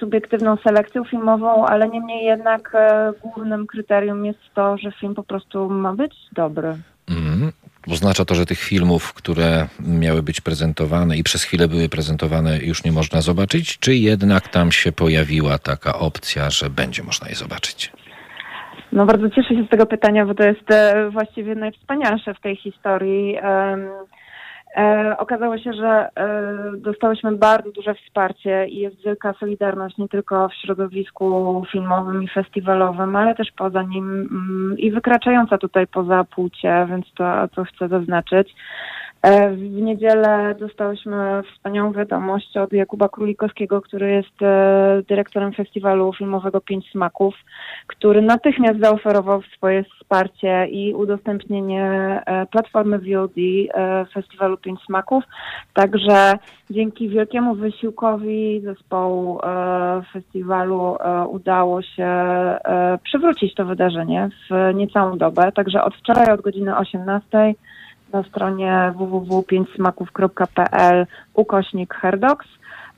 [0.00, 5.70] subiektywną selekcją filmową, ale niemniej jednak e, głównym kryterium jest to, że film po prostu
[5.70, 6.76] ma być dobry.
[7.10, 7.52] Mhm.
[7.90, 12.84] Oznacza to, że tych filmów, które miały być prezentowane i przez chwilę były prezentowane, już
[12.84, 13.78] nie można zobaczyć?
[13.78, 17.92] Czy jednak tam się pojawiła taka opcja, że będzie można je zobaczyć?
[18.92, 22.56] No bardzo cieszę się z tego pytania, bo to jest e, właściwie najwspanialsze w tej
[22.56, 23.36] historii.
[23.42, 23.88] Em,
[24.76, 26.32] e, okazało się, że e,
[26.76, 33.16] dostałyśmy bardzo duże wsparcie i jest wielka solidarność nie tylko w środowisku filmowym i festiwalowym,
[33.16, 38.54] ale też poza nim mm, i wykraczająca tutaj poza płcie, więc to, to chcę zaznaczyć.
[39.22, 46.60] E, W niedzielę dostałyśmy wspaniałą wiadomość od Jakuba Królikowskiego, który jest e, dyrektorem festiwalu filmowego
[46.60, 47.34] Pięć Smaków,
[47.86, 51.84] który natychmiast zaoferował swoje wsparcie i udostępnienie
[52.26, 53.34] e, platformy VOD
[54.14, 55.24] festiwalu Pięć Smaków.
[55.74, 56.38] Także
[56.70, 59.40] dzięki wielkiemu wysiłkowi zespołu
[60.12, 60.96] festiwalu
[61.28, 62.08] udało się
[63.02, 65.52] przywrócić to wydarzenie w niecałą dobę.
[65.52, 67.54] Także od wczoraj od godziny 18
[68.12, 72.46] na stronie www.pięćsmaków.pl ukośnik Herdox.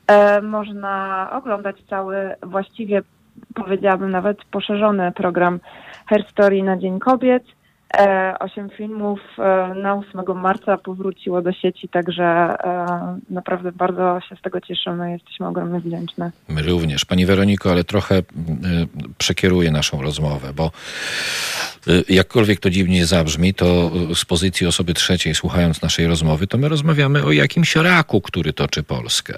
[0.07, 3.01] E, można oglądać cały, właściwie
[3.55, 5.59] powiedziałabym nawet poszerzony program
[6.05, 7.43] Hair Story na Dzień Kobiet.
[7.97, 14.35] E, Osiem filmów e, na 8 marca powróciło do sieci, także e, naprawdę bardzo się
[14.35, 15.11] z tego cieszymy.
[15.11, 16.31] Jesteśmy ogromnie wdzięczne.
[16.47, 17.05] My również.
[17.05, 18.21] Pani Weroniko, ale trochę
[19.17, 20.71] przekieruję naszą rozmowę, bo
[22.09, 27.23] jakkolwiek to dziwnie zabrzmi, to z pozycji osoby trzeciej, słuchając naszej rozmowy, to my rozmawiamy
[27.23, 29.35] o jakimś raku, który toczy Polskę.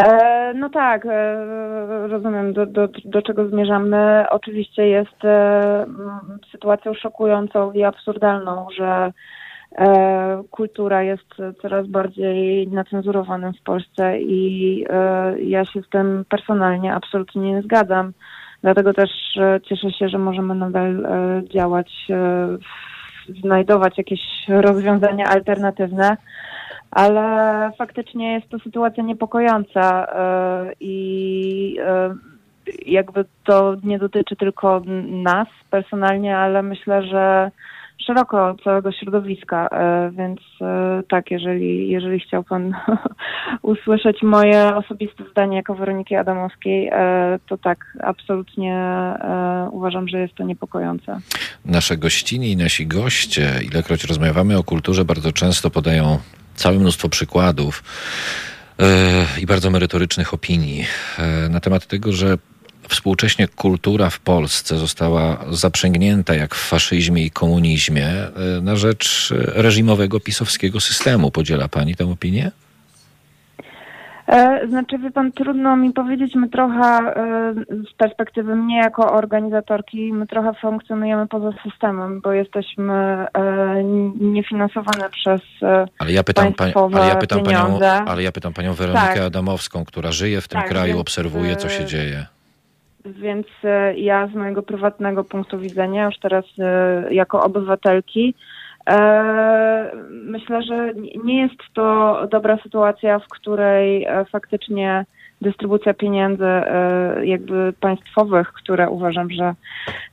[0.00, 1.46] E, no tak, e,
[2.08, 4.24] rozumiem do, do, do czego zmierzamy.
[4.30, 5.86] Oczywiście jest e,
[6.52, 9.12] sytuacją szokującą i absurdalną, że
[10.50, 14.84] kultura jest coraz bardziej nacenzurowana w Polsce i
[15.42, 18.12] ja się z tym personalnie absolutnie nie zgadzam.
[18.62, 19.10] Dlatego też
[19.68, 21.06] cieszę się, że możemy nadal
[21.54, 22.06] działać,
[23.42, 26.16] znajdować jakieś rozwiązania alternatywne
[26.90, 32.14] ale faktycznie jest to sytuacja niepokojąca e, i e,
[32.86, 37.50] jakby to nie dotyczy tylko nas personalnie, ale myślę, że
[38.06, 40.40] szeroko całego środowiska, e, więc
[41.08, 42.72] tak, jeżeli, jeżeli chciał Pan
[43.62, 46.90] usłyszeć moje osobiste zdanie jako Weroniki Adamowskiej,
[47.48, 48.96] to tak, absolutnie
[49.70, 51.18] uważam, że jest to niepokojące.
[51.64, 56.18] Nasze gościni i nasi goście, ilekroć rozmawiamy o kulturze, bardzo często podają
[56.60, 57.82] całe mnóstwo przykładów
[58.78, 60.86] e, i bardzo merytorycznych opinii
[61.18, 62.38] e, na temat tego, że
[62.88, 68.30] współcześnie kultura w Polsce została zaprzęgnięta jak w faszyzmie i komunizmie e,
[68.62, 71.30] na rzecz reżimowego pisowskiego systemu.
[71.30, 72.50] Podziela pani tę opinię?
[74.30, 77.54] E, Znaczy, wie pan, trudno mi powiedzieć, my trochę e,
[77.90, 83.26] z perspektywy mnie jako organizatorki, my trochę funkcjonujemy poza systemem, bo jesteśmy e,
[84.20, 85.40] niefinansowane przez
[85.98, 89.18] Ale ja pytam, Państwowe ale ja pytam panią, ale ja pytam panią Weronikę Tak.
[89.18, 92.26] Adamowską, która żyje w tym Tak, kraju, więc, obserwuje, co się dzieje.
[93.04, 93.46] Więc
[93.96, 96.44] ja z mojego prywatnego punktu widzenia, już teraz
[97.10, 98.34] jako obywatelki,
[100.10, 100.92] myślę, że
[101.24, 105.04] nie jest to dobra sytuacja, w której e, faktycznie
[105.40, 109.54] dystrybucja pieniędzy e, jakby państwowych, które uważam, że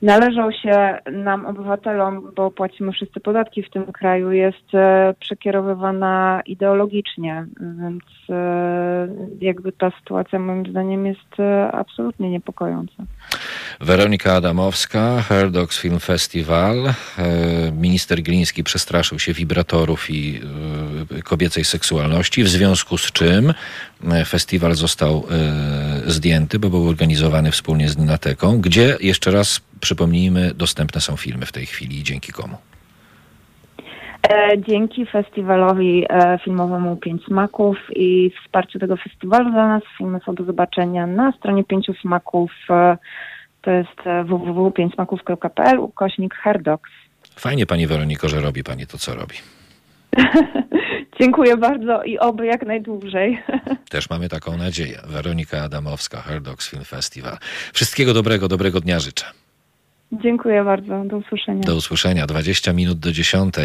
[0.01, 7.45] należą się nam obywatelom, bo płacimy wszyscy podatki w tym kraju, jest e, przekierowywana ideologicznie,
[7.81, 9.07] więc e,
[9.41, 11.35] jakby ta sytuacja moim zdaniem jest
[11.71, 13.03] absolutnie niepokojąca.
[13.81, 16.75] Weronika Adamowska, Herdox Film Festival.
[17.71, 20.41] Minister Gliński przestraszył się wibratorów i
[21.23, 23.53] kobiecej seksualności, w związku z czym
[24.25, 31.01] festiwal został e, zdjęty, bo był organizowany wspólnie z Ninateką, gdzie jeszcze raz przypomnijmy, dostępne
[31.01, 32.57] są filmy w tej chwili i dzięki komu.
[34.29, 40.35] E, Dzięki festiwalowi e, filmowemu Pięć Smaków i wsparciu tego festiwalu dla nas filmy są
[40.35, 42.51] do zobaczenia na stronie Pięciu Smaków.
[42.69, 42.97] e,
[43.61, 46.89] To jest e, www.pięćsmaków.pl ukośnik Herdox.
[47.35, 49.35] Fajnie pani Weroniko, że robi pani to, co robi.
[51.19, 53.41] Dziękuję bardzo i oby jak najdłużej.
[53.89, 54.99] Też mamy taką nadzieję.
[55.07, 57.37] Weronika Adamowska, Herdox Film Festival.
[57.73, 59.25] Wszystkiego dobrego, dobrego dnia życzę.
[60.11, 61.03] Dziękuję bardzo.
[61.05, 61.61] Do usłyszenia.
[61.61, 62.27] Do usłyszenia.
[62.27, 63.55] 20 minut do 10.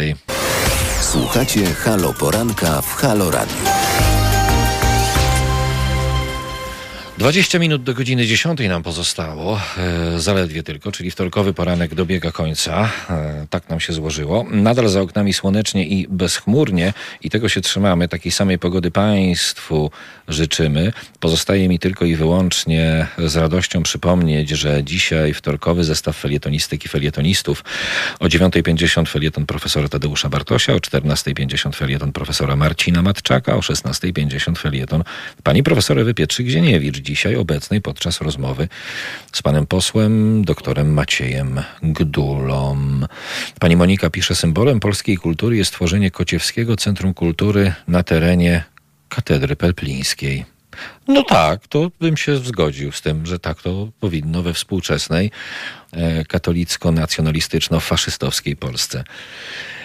[1.00, 4.11] Słuchacie Halo Poranka w Halo Radio.
[7.22, 12.90] 20 minut do godziny 10 nam pozostało, e, zaledwie tylko, czyli wtorkowy poranek dobiega końca.
[13.10, 14.46] E, tak nam się złożyło.
[14.50, 18.08] Nadal za oknami słonecznie i bezchmurnie i tego się trzymamy.
[18.08, 19.90] Takiej samej pogody Państwu
[20.28, 20.92] życzymy.
[21.20, 27.64] Pozostaje mi tylko i wyłącznie z radością przypomnieć, że dzisiaj wtorkowy zestaw felietonistyki felietonistów.
[28.20, 35.04] O 9.50 felieton profesora Tadeusza Bartosia, o 14.50 felieton profesora Marcina Matczaka, o 16.50 felieton
[35.42, 38.68] pani profesor Ewy Pietrzyk-Zieniewicz dzisiaj obecnej podczas rozmowy
[39.32, 42.78] z panem posłem doktorem Maciejem Gdulą.
[43.60, 48.64] Pani Monika pisze, symbolem polskiej kultury jest tworzenie Kociewskiego Centrum Kultury na terenie
[49.08, 50.44] Katedry Pelplińskiej.
[51.08, 55.30] No tak, to bym się zgodził z tym, że tak to powinno we współczesnej
[55.92, 59.04] e, katolicko-nacjonalistyczno-faszystowskiej Polsce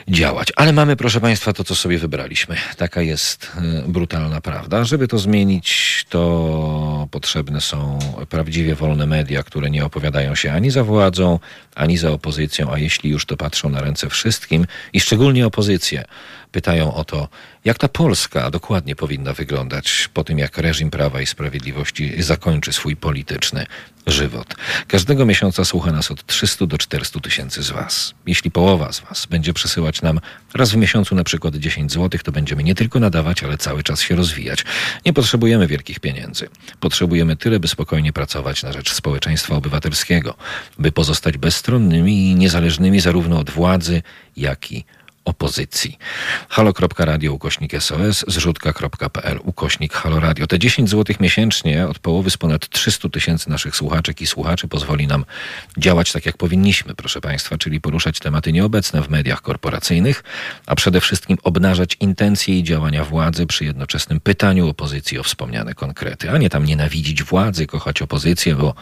[0.09, 0.53] działać.
[0.55, 2.55] Ale mamy, proszę Państwa, to, co sobie wybraliśmy.
[2.77, 4.83] Taka jest e, brutalna prawda.
[4.83, 7.99] Żeby to zmienić, to potrzebne są
[8.29, 11.39] prawdziwie wolne media, które nie opowiadają się ani za władzą,
[11.75, 16.05] ani za opozycją, a jeśli już to patrzą na ręce wszystkim i szczególnie opozycję.
[16.51, 17.27] Pytają o to,
[17.65, 22.95] jak ta Polska dokładnie powinna wyglądać po tym, jak reżim Prawa i Sprawiedliwości zakończy swój
[22.95, 23.65] polityczny
[24.07, 24.55] żywot.
[24.87, 28.13] Każdego miesiąca słucha nas od 300 do 400 tysięcy z Was.
[28.25, 30.19] Jeśli połowa z Was będzie przesyłać nam
[30.53, 34.01] raz w miesiącu na przykład 10 zł, to będziemy nie tylko nadawać, ale cały czas
[34.01, 34.65] się rozwijać.
[35.05, 36.49] Nie potrzebujemy wielkich pieniędzy.
[36.79, 40.35] Potrzebujemy tyle, by spokojnie pracować na rzecz społeczeństwa obywatelskiego,
[40.79, 44.01] by pozostać bezstronnymi i niezależnymi zarówno od władzy,
[44.37, 44.85] jak i
[45.27, 45.97] opozycji.
[46.49, 50.47] halo.radio ukośnik SOS, zrzutka.pl ukośnik haloradio.
[50.47, 55.07] Te 10 zł miesięcznie od połowy z ponad 300 tysięcy naszych słuchaczek i słuchaczy pozwoli
[55.07, 55.25] nam
[55.77, 60.23] działać tak jak powinniśmy, proszę Państwa, czyli poruszać tematy nieobecne w mediach korporacyjnych,
[60.65, 66.31] a przede wszystkim obnażać intencje i działania władzy przy jednoczesnym pytaniu opozycji o wspomniane konkrety,
[66.31, 68.73] a nie tam nienawidzić władzy, kochać opozycję, bo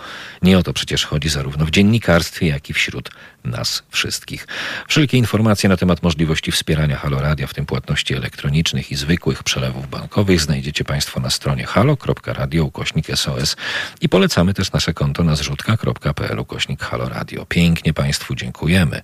[0.41, 3.09] nie o to przecież chodzi zarówno w dziennikarstwie, jak i wśród
[3.45, 4.47] nas wszystkich.
[4.87, 9.89] Wszelkie informacje na temat możliwości wspierania Halo Radia, w tym płatności elektronicznych i zwykłych przelewów
[9.89, 13.55] bankowych, znajdziecie Państwo na stronie halo.radio ukośnik SOS
[14.01, 17.45] i polecamy też nasze konto na zrzutka.pl ukośnik Halo Radio.
[17.45, 19.01] Pięknie Państwu dziękujemy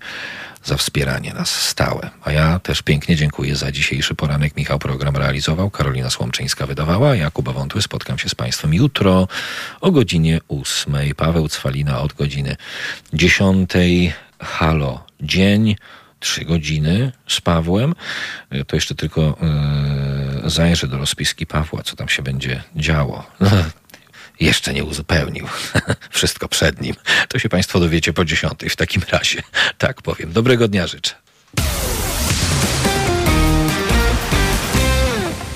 [0.64, 2.10] za wspieranie nas stałe.
[2.24, 4.56] A ja też pięknie dziękuję za dzisiejszy poranek.
[4.56, 7.82] Michał program realizował, Karolina Słomczyńska wydawała, Jakuba Wątły.
[7.82, 9.28] Spotkam się z Państwem jutro
[9.80, 11.14] o godzinie ósmej.
[11.14, 12.56] Paweł Cwalina od godziny
[13.12, 14.12] dziesiątej.
[14.40, 15.76] Halo, dzień,
[16.20, 17.94] trzy godziny z Pawłem.
[18.66, 19.38] To jeszcze tylko
[20.42, 23.26] yy, zajrzę do rozpiski Pawła, co tam się będzie działo.
[24.40, 25.46] jeszcze nie uzupełnił.
[26.10, 26.94] Wszystko przed nim.
[27.28, 29.42] To się Państwo dowiecie po dziesiątej w takim razie.
[29.78, 30.32] Tak powiem.
[30.32, 31.14] Dobrego dnia życzę.